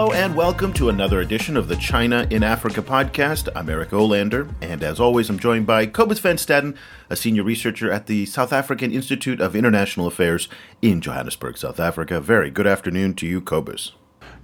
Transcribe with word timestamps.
Hello 0.00 0.14
and 0.14 0.34
welcome 0.34 0.72
to 0.72 0.88
another 0.88 1.20
edition 1.20 1.58
of 1.58 1.68
the 1.68 1.76
China 1.76 2.26
in 2.30 2.42
Africa 2.42 2.80
podcast. 2.80 3.50
I'm 3.54 3.68
Eric 3.68 3.90
Olander, 3.90 4.50
and 4.62 4.82
as 4.82 4.98
always, 4.98 5.28
I'm 5.28 5.38
joined 5.38 5.66
by 5.66 5.84
Cobus 5.84 6.20
Van 6.20 6.36
Staden, 6.36 6.74
a 7.10 7.16
senior 7.16 7.42
researcher 7.42 7.92
at 7.92 8.06
the 8.06 8.24
South 8.24 8.50
African 8.50 8.92
Institute 8.92 9.42
of 9.42 9.54
International 9.54 10.06
Affairs 10.06 10.48
in 10.80 11.02
Johannesburg, 11.02 11.58
South 11.58 11.78
Africa. 11.78 12.18
Very 12.18 12.50
good 12.50 12.66
afternoon 12.66 13.12
to 13.16 13.26
you, 13.26 13.42
Cobus. 13.42 13.92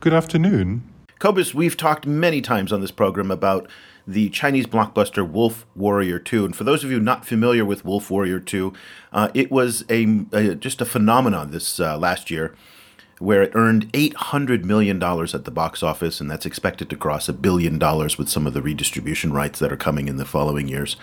Good 0.00 0.12
afternoon. 0.12 0.92
Cobus, 1.18 1.54
we've 1.54 1.78
talked 1.78 2.06
many 2.06 2.42
times 2.42 2.70
on 2.70 2.82
this 2.82 2.90
program 2.90 3.30
about 3.30 3.66
the 4.06 4.28
Chinese 4.28 4.66
blockbuster 4.66 5.26
Wolf 5.26 5.64
Warrior 5.74 6.18
2. 6.18 6.44
And 6.44 6.54
for 6.54 6.64
those 6.64 6.84
of 6.84 6.90
you 6.90 7.00
not 7.00 7.24
familiar 7.24 7.64
with 7.64 7.82
Wolf 7.82 8.10
Warrior 8.10 8.40
2, 8.40 8.74
uh, 9.10 9.30
it 9.32 9.50
was 9.50 9.86
a, 9.88 10.26
a, 10.34 10.54
just 10.54 10.82
a 10.82 10.84
phenomenon 10.84 11.50
this 11.50 11.80
uh, 11.80 11.96
last 11.96 12.30
year 12.30 12.54
where 13.18 13.42
it 13.42 13.52
earned 13.54 13.90
$800 13.92 14.64
million 14.64 15.02
at 15.02 15.44
the 15.44 15.50
box 15.50 15.82
office, 15.82 16.20
and 16.20 16.30
that's 16.30 16.46
expected 16.46 16.90
to 16.90 16.96
cross 16.96 17.28
a 17.28 17.32
billion 17.32 17.78
dollars 17.78 18.18
with 18.18 18.28
some 18.28 18.46
of 18.46 18.52
the 18.54 18.62
redistribution 18.62 19.32
rights 19.32 19.58
that 19.58 19.72
are 19.72 19.76
coming 19.76 20.08
in 20.08 20.16
the 20.16 20.24
following 20.24 20.68
years. 20.68 20.96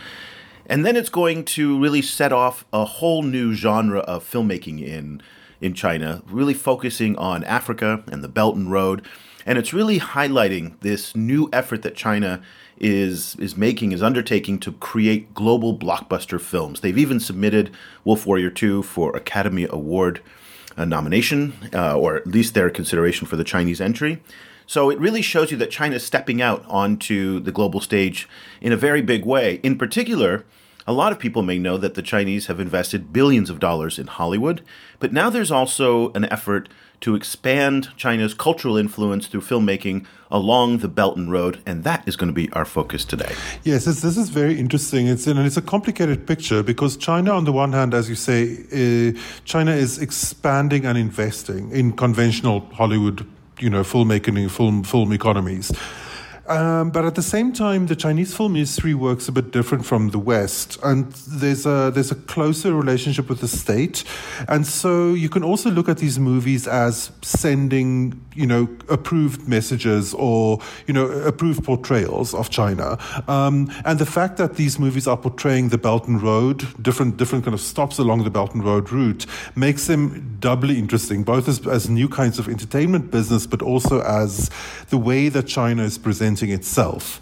And 0.65 0.85
then 0.85 0.95
it's 0.95 1.09
going 1.09 1.43
to 1.45 1.79
really 1.79 2.01
set 2.01 2.31
off 2.31 2.65
a 2.71 2.85
whole 2.85 3.23
new 3.23 3.53
genre 3.53 3.99
of 3.99 4.29
filmmaking 4.29 4.81
in, 4.81 5.21
in 5.59 5.73
China, 5.73 6.21
really 6.27 6.53
focusing 6.53 7.17
on 7.17 7.43
Africa 7.43 8.03
and 8.07 8.23
the 8.23 8.29
Belt 8.29 8.55
and 8.55 8.71
Road. 8.71 9.05
And 9.45 9.57
it's 9.57 9.73
really 9.73 9.99
highlighting 9.99 10.79
this 10.79 11.15
new 11.15 11.49
effort 11.51 11.81
that 11.81 11.95
China 11.95 12.41
is 12.79 13.35
is 13.35 13.55
making 13.55 13.91
is 13.91 14.01
undertaking 14.01 14.59
to 14.59 14.71
create 14.73 15.33
global 15.33 15.77
blockbuster 15.77 16.41
films. 16.41 16.79
They've 16.79 16.97
even 16.97 17.19
submitted 17.19 17.71
Wolf 18.03 18.25
Warrior 18.25 18.49
2 18.49 18.83
for 18.83 19.15
Academy 19.15 19.67
Award 19.69 20.21
a 20.77 20.85
nomination, 20.85 21.53
uh, 21.73 21.97
or 21.97 22.15
at 22.15 22.27
least 22.27 22.53
their 22.53 22.69
consideration 22.69 23.27
for 23.27 23.35
the 23.35 23.43
Chinese 23.43 23.81
entry. 23.81 24.21
So 24.65 24.89
it 24.89 24.99
really 24.99 25.21
shows 25.21 25.51
you 25.51 25.57
that 25.57 25.71
China 25.71 25.95
is 25.95 26.05
stepping 26.05 26.41
out 26.41 26.63
onto 26.67 27.39
the 27.39 27.51
global 27.51 27.81
stage 27.81 28.27
in 28.61 28.71
a 28.71 28.77
very 28.77 29.01
big 29.01 29.25
way. 29.25 29.59
In 29.63 29.77
particular, 29.77 30.45
a 30.85 30.93
lot 30.93 31.11
of 31.11 31.19
people 31.19 31.43
may 31.43 31.57
know 31.57 31.77
that 31.77 31.93
the 31.93 32.01
Chinese 32.01 32.47
have 32.47 32.59
invested 32.59 33.13
billions 33.13 33.49
of 33.49 33.59
dollars 33.59 33.97
in 33.97 34.07
Hollywood, 34.07 34.61
but 34.99 35.13
now 35.13 35.29
there's 35.29 35.51
also 35.51 36.11
an 36.13 36.25
effort 36.25 36.69
to 37.03 37.15
expand 37.15 37.89
China's 37.97 38.33
cultural 38.33 38.77
influence 38.77 39.27
through 39.27 39.41
filmmaking 39.41 40.05
along 40.31 40.77
the 40.77 40.87
Belt 40.87 41.17
and 41.17 41.29
Road, 41.29 41.61
and 41.65 41.83
that 41.83 42.07
is 42.07 42.15
going 42.15 42.29
to 42.29 42.33
be 42.33 42.49
our 42.53 42.63
focus 42.63 43.03
today. 43.03 43.35
Yes, 43.63 43.83
this 43.83 44.15
is 44.17 44.29
very 44.29 44.57
interesting. 44.57 45.07
It's 45.07 45.27
and 45.27 45.37
it's 45.39 45.57
a 45.57 45.61
complicated 45.61 46.25
picture 46.25 46.63
because 46.63 46.95
China, 46.95 47.31
on 47.31 47.43
the 47.43 47.51
one 47.51 47.73
hand, 47.73 47.93
as 47.93 48.07
you 48.07 48.15
say, 48.15 48.39
uh, 48.71 49.19
China 49.43 49.71
is 49.71 49.99
expanding 49.99 50.85
and 50.85 50.97
investing 50.97 51.71
in 51.71 51.91
conventional 51.91 52.61
Hollywood, 52.73 53.27
you 53.59 53.69
know, 53.69 53.83
filmmaking, 53.83 54.49
film 54.49 54.83
film 54.83 55.11
economies. 55.11 55.73
Um, 56.47 56.89
but 56.89 57.05
at 57.05 57.15
the 57.15 57.21
same 57.21 57.53
time, 57.53 57.87
the 57.87 57.95
Chinese 57.95 58.35
film 58.35 58.57
industry 58.57 58.93
works 58.93 59.29
a 59.29 59.31
bit 59.31 59.51
different 59.51 59.85
from 59.85 60.09
the 60.09 60.19
West, 60.19 60.77
and 60.83 61.09
there's 61.13 61.65
a 61.65 61.89
there's 61.93 62.11
a 62.11 62.15
closer 62.15 62.73
relationship 62.73 63.29
with 63.29 63.39
the 63.39 63.47
state, 63.47 64.03
and 64.49 64.67
so 64.67 65.13
you 65.13 65.29
can 65.29 65.41
also 65.41 65.71
look 65.71 65.87
at 65.87 65.99
these 65.99 66.19
movies 66.19 66.67
as 66.67 67.11
sending 67.21 68.19
you 68.35 68.45
know 68.45 68.67
approved 68.89 69.47
messages 69.47 70.13
or 70.15 70.59
you 70.85 70.93
know 70.93 71.05
approved 71.05 71.63
portrayals 71.63 72.33
of 72.33 72.49
China, 72.49 72.97
um, 73.29 73.71
and 73.85 73.99
the 73.99 74.05
fact 74.05 74.35
that 74.35 74.55
these 74.55 74.77
movies 74.77 75.07
are 75.07 75.17
portraying 75.17 75.69
the 75.69 75.77
Belt 75.77 76.09
and 76.09 76.21
Road, 76.21 76.65
different 76.83 77.15
different 77.15 77.45
kind 77.45 77.53
of 77.53 77.61
stops 77.61 77.99
along 77.99 78.25
the 78.25 78.29
Belt 78.29 78.53
and 78.53 78.65
Road 78.65 78.91
route, 78.91 79.25
makes 79.55 79.87
them 79.87 80.35
doubly 80.41 80.77
interesting, 80.77 81.23
both 81.23 81.47
as 81.47 81.65
as 81.67 81.89
new 81.89 82.09
kinds 82.09 82.37
of 82.37 82.49
entertainment 82.49 83.11
business, 83.11 83.47
but 83.47 83.61
also 83.61 84.01
as 84.01 84.49
the 84.89 84.97
way 84.97 85.29
that 85.29 85.47
China 85.47 85.83
is 85.83 85.97
presented 85.97 86.32
itself. 86.41 87.19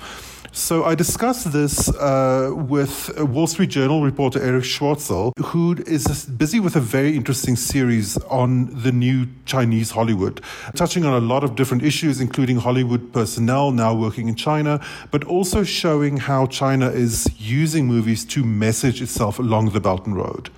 So 0.54 0.84
I 0.84 0.96
discussed 0.96 1.53
this 1.53 1.88
uh, 1.96 2.52
with 2.53 3.18
Wall 3.18 3.47
Street 3.47 3.69
Journal 3.69 4.03
reporter 4.03 4.41
Erich 4.41 4.66
Schwartzel, 4.66 5.31
who 5.38 5.78
is 5.88 6.25
busy 6.25 6.59
with 6.59 6.75
a 6.75 6.81
very 6.81 7.16
interesting 7.16 7.56
series 7.56 8.18
on 8.24 8.69
the 8.84 8.91
new 8.91 9.28
Chinese 9.46 9.91
Hollywood, 9.91 10.41
touching 10.75 11.06
on 11.06 11.13
a 11.13 11.25
lot 11.25 11.46
of 11.46 11.56
different 11.56 11.84
issues, 11.84 12.19
including 12.19 12.58
Hollywood 12.58 13.13
personnel 13.13 13.72
now 13.72 13.96
working 13.96 14.28
in 14.28 14.36
China, 14.36 14.86
but 15.09 15.24
also 15.24 15.63
showing 15.63 16.18
how 16.18 16.47
China 16.47 16.90
is 16.90 17.30
using 17.40 17.88
movies 17.88 18.25
to 18.25 18.44
message 18.44 19.02
itself 19.02 19.40
along 19.40 19.69
the 19.69 19.80
Belt 19.80 20.06
and 20.06 20.18
Road. 20.18 20.50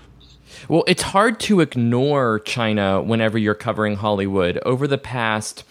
Well, 0.68 0.84
it's 0.88 1.04
hard 1.04 1.40
to 1.42 1.60
ignore 1.60 2.40
China 2.40 3.00
whenever 3.02 3.38
you're 3.38 3.54
covering 3.54 3.98
Hollywood. 3.98 4.60
Over 4.66 4.88
the 4.88 4.98
past 4.98 5.64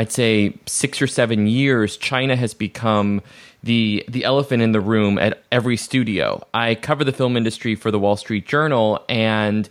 I'd 0.00 0.10
say 0.10 0.54
six 0.64 1.02
or 1.02 1.06
seven 1.06 1.46
years, 1.46 1.98
China 1.98 2.34
has 2.34 2.54
become 2.54 3.20
the 3.62 4.02
the 4.08 4.24
elephant 4.24 4.62
in 4.62 4.72
the 4.72 4.80
room 4.80 5.18
at 5.18 5.42
every 5.52 5.76
studio. 5.76 6.42
I 6.54 6.74
cover 6.74 7.04
the 7.04 7.12
film 7.12 7.36
industry 7.36 7.74
for 7.74 7.90
the 7.90 7.98
Wall 7.98 8.16
Street 8.16 8.46
Journal 8.46 9.04
and 9.10 9.68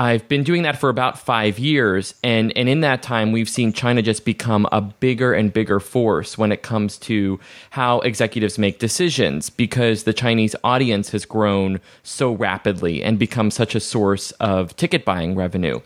I've 0.00 0.26
been 0.28 0.44
doing 0.44 0.62
that 0.62 0.80
for 0.80 0.88
about 0.88 1.18
five 1.18 1.58
years, 1.58 2.14
and 2.24 2.56
and 2.56 2.70
in 2.70 2.80
that 2.80 3.02
time, 3.02 3.32
we've 3.32 3.50
seen 3.50 3.74
China 3.74 4.00
just 4.00 4.24
become 4.24 4.66
a 4.72 4.80
bigger 4.80 5.34
and 5.34 5.52
bigger 5.52 5.78
force 5.78 6.38
when 6.38 6.52
it 6.52 6.62
comes 6.62 6.96
to 7.00 7.38
how 7.68 8.00
executives 8.00 8.56
make 8.56 8.78
decisions, 8.78 9.50
because 9.50 10.04
the 10.04 10.14
Chinese 10.14 10.56
audience 10.64 11.10
has 11.10 11.26
grown 11.26 11.80
so 12.02 12.32
rapidly 12.32 13.02
and 13.02 13.18
become 13.18 13.50
such 13.50 13.74
a 13.74 13.80
source 13.80 14.30
of 14.40 14.74
ticket 14.76 15.04
buying 15.04 15.34
revenue. 15.34 15.80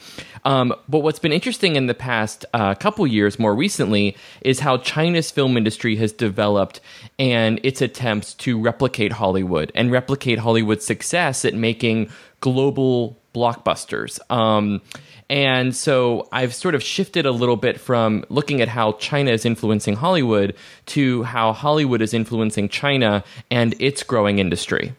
Um, 0.45 0.73
but 0.89 1.01
what's 1.01 1.19
been 1.19 1.33
interesting 1.33 1.75
in 1.75 1.87
the 1.89 1.95
past 1.95 2.45
uh, 2.55 2.77
couple 2.77 3.05
years, 3.09 3.41
more 3.41 3.57
recently, 3.57 4.17
is 4.43 4.61
how 4.61 4.77
China's 4.77 5.33
film 5.33 5.57
industry 5.57 5.97
has 5.97 6.13
developed 6.13 6.81
and 7.19 7.59
its 7.65 7.83
attempts 7.83 8.35
to 8.35 8.61
replicate 8.61 9.11
Hollywood 9.11 9.73
and 9.75 9.91
replicate 9.91 10.39
Hollywood's 10.39 10.85
success 10.85 11.45
at 11.45 11.55
making 11.55 12.11
global 12.45 13.19
blockbusters. 13.35 14.21
Um, 14.31 14.83
and 15.31 15.75
so 15.75 16.29
I've 16.31 16.55
sort 16.55 16.75
of 16.75 16.83
shifted 16.83 17.25
a 17.25 17.31
little 17.33 17.57
bit 17.57 17.81
from 17.81 18.27
looking 18.29 18.61
at 18.61 18.69
how 18.69 18.93
China 18.93 19.31
is 19.31 19.47
influencing 19.47 19.97
Hollywood 19.97 20.55
to 20.87 21.23
how 21.23 21.55
Hollywood 21.55 22.03
is 22.03 22.13
influencing 22.13 22.69
China 22.69 23.25
and 23.51 23.75
its 23.81 24.03
growing 24.03 24.39
industry. 24.39 24.93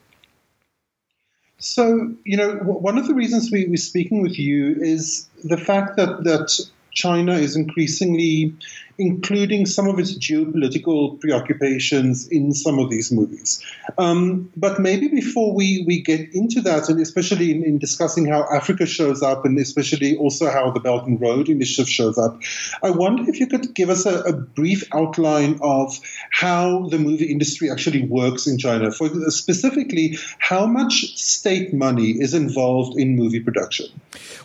So, 1.59 2.15
you 2.23 2.35
know, 2.35 2.55
one 2.55 2.97
of 2.97 3.07
the 3.07 3.13
reasons 3.13 3.51
we, 3.51 3.67
we're 3.67 3.77
speaking 3.77 4.23
with 4.23 4.39
you 4.39 4.75
is 4.79 5.29
the 5.43 5.57
fact 5.57 5.95
that, 5.97 6.23
that 6.23 6.59
China 6.91 7.33
is 7.33 7.55
increasingly 7.55 8.55
including 8.97 9.65
some 9.65 9.87
of 9.87 9.99
its 9.99 10.17
geopolitical 10.17 11.19
preoccupations 11.19 12.27
in 12.27 12.53
some 12.53 12.79
of 12.79 12.89
these 12.89 13.11
movies. 13.11 13.63
Um, 13.97 14.51
but 14.55 14.79
maybe 14.79 15.07
before 15.07 15.53
we, 15.53 15.83
we 15.85 16.01
get 16.01 16.33
into 16.33 16.61
that, 16.61 16.89
and 16.89 16.99
especially 16.99 17.51
in, 17.51 17.63
in, 17.63 17.77
discussing 17.77 18.25
how 18.25 18.45
Africa 18.51 18.85
shows 18.85 19.21
up, 19.21 19.45
and 19.45 19.57
especially 19.59 20.17
also 20.17 20.49
how 20.49 20.71
the 20.71 20.79
Belt 20.79 21.05
and 21.05 21.19
Road 21.19 21.49
Initiative 21.49 21.89
shows 21.89 22.17
up, 22.17 22.39
I 22.81 22.89
wonder 22.89 23.29
if 23.29 23.39
you 23.39 23.47
could 23.47 23.73
give 23.73 23.89
us 23.89 24.05
a, 24.05 24.21
a 24.21 24.33
brief 24.33 24.83
outline 24.93 25.59
of 25.61 25.99
how 26.31 26.87
the 26.89 26.97
movie 26.97 27.31
industry 27.31 27.69
actually 27.69 28.03
works 28.03 28.47
in 28.47 28.57
China. 28.57 28.91
For 28.91 29.09
specifically, 29.29 30.17
how 30.39 30.65
much 30.65 31.17
state 31.17 31.73
money 31.73 32.11
is 32.11 32.33
involved 32.33 32.97
in 32.97 33.15
movie 33.15 33.39
production? 33.39 33.87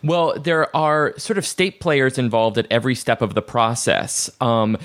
Well, 0.03 0.39
there 0.39 0.75
are 0.75 1.15
sort 1.19 1.39
of 1.39 1.47
state 1.47 1.81
players 1.81 2.19
involved 2.19 2.59
at 2.59 2.67
every 2.71 2.95
step 2.95 3.23
of 3.23 3.35
the 3.35 3.43
process. 3.43 4.31
Um, 4.41 4.79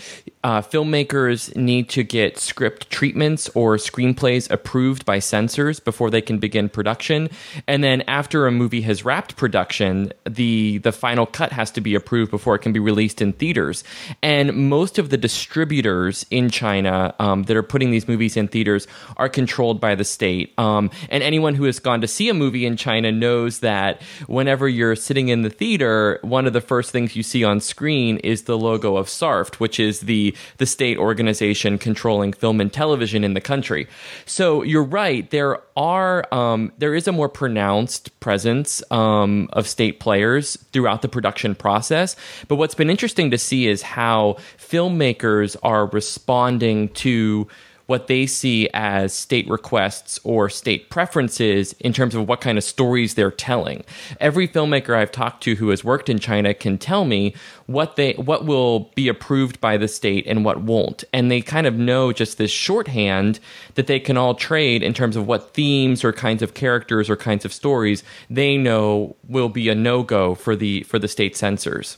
uh, 0.43 0.61
filmmakers 0.61 1.55
need 1.55 1.89
to 1.89 2.03
get 2.03 2.37
script 2.37 2.91
treatments 2.91 3.49
or 3.55 3.77
screenplays 3.77 4.49
approved 4.51 5.03
by 5.03 5.17
censors 5.17 5.79
before 5.79 6.11
they 6.11 6.21
can 6.21 6.37
begin 6.37 6.69
production. 6.69 7.29
And 7.65 7.83
then 7.83 8.03
after 8.07 8.45
a 8.45 8.51
movie 8.51 8.81
has 8.81 9.03
wrapped 9.03 9.37
production, 9.37 10.13
the 10.23 10.77
the 10.79 10.91
final 10.91 11.25
cut 11.25 11.51
has 11.51 11.71
to 11.71 11.81
be 11.81 11.95
approved 11.95 12.29
before 12.29 12.53
it 12.53 12.59
can 12.59 12.73
be 12.73 12.79
released 12.79 13.23
in 13.23 13.33
theaters. 13.33 13.83
And 14.21 14.69
most 14.69 14.99
of 14.99 15.09
the 15.09 15.17
distributors 15.17 16.27
in 16.29 16.51
China 16.51 17.15
um, 17.17 17.43
that 17.43 17.57
are 17.57 17.63
putting 17.63 17.89
these 17.89 18.07
movies 18.07 18.37
in 18.37 18.47
theaters 18.47 18.87
are 19.17 19.29
controlled 19.29 19.81
by 19.81 19.95
the 19.95 20.03
state. 20.03 20.53
Um, 20.59 20.91
and 21.09 21.23
anyone 21.23 21.55
who 21.55 21.63
has 21.63 21.79
gone 21.79 22.01
to 22.01 22.07
see 22.07 22.29
a 22.29 22.35
movie 22.35 22.67
in 22.67 22.77
China 22.77 23.11
knows 23.11 23.61
that 23.61 23.99
whenever 24.27 24.69
you're 24.69 24.95
sitting 24.95 25.29
in 25.29 25.41
the 25.41 25.49
theater, 25.49 26.19
one 26.21 26.45
of 26.45 26.53
the 26.53 26.61
first 26.61 26.91
things 26.91 27.15
you 27.15 27.23
see 27.23 27.43
on 27.43 27.59
screen 27.59 28.17
is 28.19 28.43
the 28.43 28.57
logo 28.57 28.95
of 28.95 29.09
Which 29.59 29.79
is 29.79 30.01
the 30.01 30.35
the 30.57 30.65
state 30.65 30.97
organization 30.97 31.77
controlling 31.77 32.33
film 32.33 32.59
and 32.59 32.73
television 32.73 33.23
in 33.23 33.33
the 33.33 33.41
country. 33.41 33.87
So 34.25 34.63
you're 34.63 34.83
right. 34.83 35.29
There 35.29 35.61
are 35.77 36.33
um, 36.33 36.71
there 36.77 36.95
is 36.95 37.07
a 37.07 37.11
more 37.11 37.29
pronounced 37.29 38.19
presence 38.19 38.83
um, 38.91 39.49
of 39.53 39.67
state 39.67 39.99
players 39.99 40.57
throughout 40.71 41.01
the 41.01 41.07
production 41.07 41.55
process. 41.55 42.15
But 42.47 42.55
what's 42.55 42.75
been 42.75 42.89
interesting 42.89 43.31
to 43.31 43.37
see 43.37 43.67
is 43.67 43.81
how 43.81 44.37
filmmakers 44.57 45.55
are 45.63 45.85
responding 45.87 46.89
to 46.89 47.47
what 47.85 48.07
they 48.07 48.25
see 48.25 48.69
as 48.73 49.13
state 49.13 49.47
requests 49.47 50.19
or 50.23 50.49
state 50.49 50.89
preferences 50.89 51.73
in 51.79 51.93
terms 51.93 52.15
of 52.15 52.27
what 52.27 52.41
kind 52.41 52.57
of 52.57 52.63
stories 52.63 53.13
they're 53.13 53.31
telling. 53.31 53.83
Every 54.19 54.47
filmmaker 54.47 54.95
I've 54.95 55.11
talked 55.11 55.43
to 55.43 55.55
who 55.55 55.69
has 55.69 55.83
worked 55.83 56.09
in 56.09 56.19
China 56.19 56.53
can 56.53 56.77
tell 56.77 57.05
me 57.05 57.35
what 57.67 57.95
they 57.95 58.13
what 58.13 58.45
will 58.45 58.91
be 58.95 59.07
approved 59.07 59.59
by 59.59 59.77
the 59.77 59.87
state 59.87 60.25
and 60.27 60.45
what 60.45 60.61
won't. 60.61 61.03
And 61.13 61.29
they 61.29 61.41
kind 61.41 61.67
of 61.67 61.75
know 61.75 62.11
just 62.11 62.37
this 62.37 62.51
shorthand 62.51 63.39
that 63.75 63.87
they 63.87 63.99
can 63.99 64.17
all 64.17 64.35
trade 64.35 64.83
in 64.83 64.93
terms 64.93 65.15
of 65.15 65.27
what 65.27 65.53
themes 65.53 66.03
or 66.03 66.13
kinds 66.13 66.41
of 66.41 66.53
characters 66.53 67.09
or 67.09 67.15
kinds 67.15 67.45
of 67.45 67.53
stories 67.53 68.03
they 68.29 68.57
know 68.57 69.15
will 69.27 69.49
be 69.49 69.69
a 69.69 69.75
no-go 69.75 70.35
for 70.35 70.55
the 70.55 70.83
for 70.83 70.99
the 70.99 71.07
state 71.07 71.35
censors. 71.35 71.97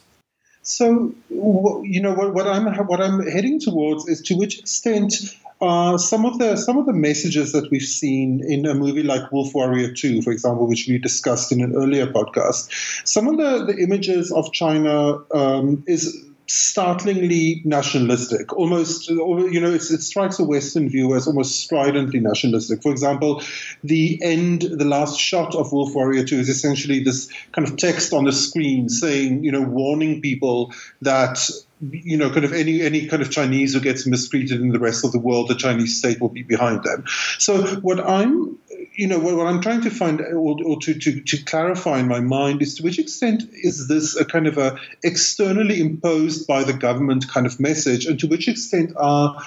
So, 0.63 1.13
you 1.30 2.01
know, 2.01 2.13
what, 2.13 2.33
what, 2.33 2.45
I'm 2.45 2.66
what 2.88 3.00
I'm 3.00 3.25
heading 3.25 3.57
towards 3.57 4.06
is 4.10 4.22
to 4.24 4.36
which 4.36 4.60
extent 4.60 5.13
uh, 5.62 5.98
some 5.98 6.25
of 6.25 6.38
the 6.39 6.56
some 6.56 6.77
of 6.77 6.86
the 6.86 6.94
messages 6.94 7.51
that 7.51 7.69
we've 7.71 7.81
seen 7.81 8.44
in 8.48 8.65
a 8.65 8.74
movie 8.74 9.04
like 9.04 9.31
Wolf 9.31 9.54
Warrior 9.54 9.92
2, 9.92 10.21
for 10.21 10.31
example, 10.31 10.68
which 10.68 10.88
we 10.88 10.98
discussed 10.98 11.51
in 11.51 11.62
an 11.62 11.75
earlier 11.75 12.07
podcast, 12.07 12.69
some 13.07 13.27
of 13.27 13.38
the, 13.38 13.71
the 13.71 13.81
images 13.81 14.31
of 14.31 14.51
China 14.54 15.18
um, 15.33 15.83
is 15.88 16.26
startlingly 16.47 17.61
nationalistic, 17.65 18.53
almost, 18.53 19.09
you 19.09 19.59
know, 19.59 19.73
it 19.73 19.81
strikes 19.81 20.39
a 20.39 20.44
Western 20.45 20.89
viewer 20.89 21.17
as 21.17 21.27
almost 21.27 21.59
stridently 21.59 22.21
nationalistic. 22.21 22.81
For 22.81 22.91
example, 22.91 23.41
the 23.83 24.19
end, 24.23 24.61
the 24.61 24.85
last 24.85 25.19
shot 25.19 25.55
of 25.55 25.71
Wolf 25.73 25.94
Warrior 25.94 26.23
2 26.23 26.39
is 26.39 26.49
essentially 26.49 27.03
this 27.03 27.29
kind 27.51 27.67
of 27.67 27.75
text 27.75 28.13
on 28.13 28.23
the 28.23 28.31
screen 28.31 28.88
saying, 28.88 29.44
you 29.44 29.51
know, 29.51 29.61
warning 29.61 30.21
people 30.21 30.73
that 31.01 31.49
you 31.91 32.17
know, 32.17 32.31
kind 32.31 32.44
of 32.44 32.53
any 32.53 32.81
any 32.81 33.05
kind 33.05 33.21
of 33.21 33.29
Chinese 33.29 33.73
who 33.73 33.79
gets 33.79 34.07
mistreated 34.07 34.61
in 34.61 34.69
the 34.69 34.79
rest 34.79 35.05
of 35.05 35.11
the 35.11 35.19
world, 35.19 35.47
the 35.47 35.55
Chinese 35.55 35.97
state 35.97 36.19
will 36.19 36.29
be 36.29 36.41
behind 36.41 36.83
them. 36.83 37.03
So 37.38 37.63
what 37.81 37.99
I'm 37.99 38.57
you 38.94 39.07
know, 39.07 39.19
what, 39.19 39.47
I'm 39.47 39.62
trying 39.62 39.81
to 39.81 39.89
find 39.89 40.21
or, 40.21 40.35
or 40.63 40.79
to, 40.81 40.94
to, 40.94 41.21
to, 41.21 41.44
clarify 41.44 42.00
in 42.00 42.07
my 42.07 42.19
mind 42.19 42.62
is 42.62 42.75
to 42.75 42.83
which 42.83 43.00
extent 43.00 43.44
is 43.53 43.88
this 43.88 44.15
a 44.15 44.25
kind 44.25 44.47
of 44.47 44.57
a 44.57 44.77
externally 45.03 45.79
imposed 45.79 46.47
by 46.47 46.63
the 46.63 46.74
government 46.74 47.27
kind 47.29 47.45
of 47.45 47.59
message, 47.59 48.06
and 48.06 48.19
to 48.19 48.27
which 48.27 48.47
extent 48.47 48.94
are 48.97 49.41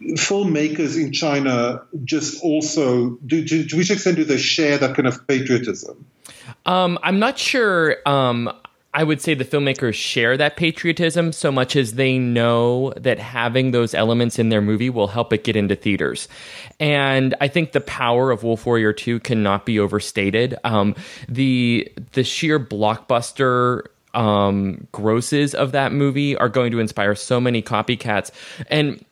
filmmakers 0.00 0.96
in 0.96 1.12
China 1.12 1.82
just 2.04 2.42
also 2.42 3.10
do 3.26 3.44
to, 3.44 3.64
to 3.64 3.76
which 3.76 3.90
extent 3.90 4.16
do 4.16 4.24
they 4.24 4.38
share 4.38 4.78
that 4.78 4.94
kind 4.94 5.06
of 5.06 5.26
patriotism? 5.26 6.06
Um, 6.66 6.98
I'm 7.02 7.18
not 7.18 7.38
sure. 7.38 7.96
Um, 8.06 8.50
I 8.98 9.04
would 9.04 9.20
say 9.22 9.34
the 9.34 9.44
filmmakers 9.44 9.94
share 9.94 10.36
that 10.36 10.56
patriotism 10.56 11.30
so 11.30 11.52
much 11.52 11.76
as 11.76 11.92
they 11.92 12.18
know 12.18 12.92
that 12.96 13.20
having 13.20 13.70
those 13.70 13.94
elements 13.94 14.40
in 14.40 14.48
their 14.48 14.60
movie 14.60 14.90
will 14.90 15.06
help 15.06 15.32
it 15.32 15.44
get 15.44 15.54
into 15.54 15.76
theaters. 15.76 16.26
And 16.80 17.32
I 17.40 17.46
think 17.46 17.70
the 17.70 17.80
power 17.80 18.32
of 18.32 18.42
Wolf 18.42 18.66
Warrior 18.66 18.92
2 18.92 19.20
cannot 19.20 19.64
be 19.64 19.78
overstated. 19.78 20.56
Um, 20.64 20.96
the 21.28 21.92
the 22.10 22.24
sheer 22.24 22.58
blockbuster 22.58 23.84
um, 24.14 24.88
grosses 24.90 25.54
of 25.54 25.70
that 25.70 25.92
movie 25.92 26.36
are 26.36 26.48
going 26.48 26.72
to 26.72 26.80
inspire 26.80 27.14
so 27.14 27.40
many 27.40 27.62
copycats. 27.62 28.32
And 28.66 29.04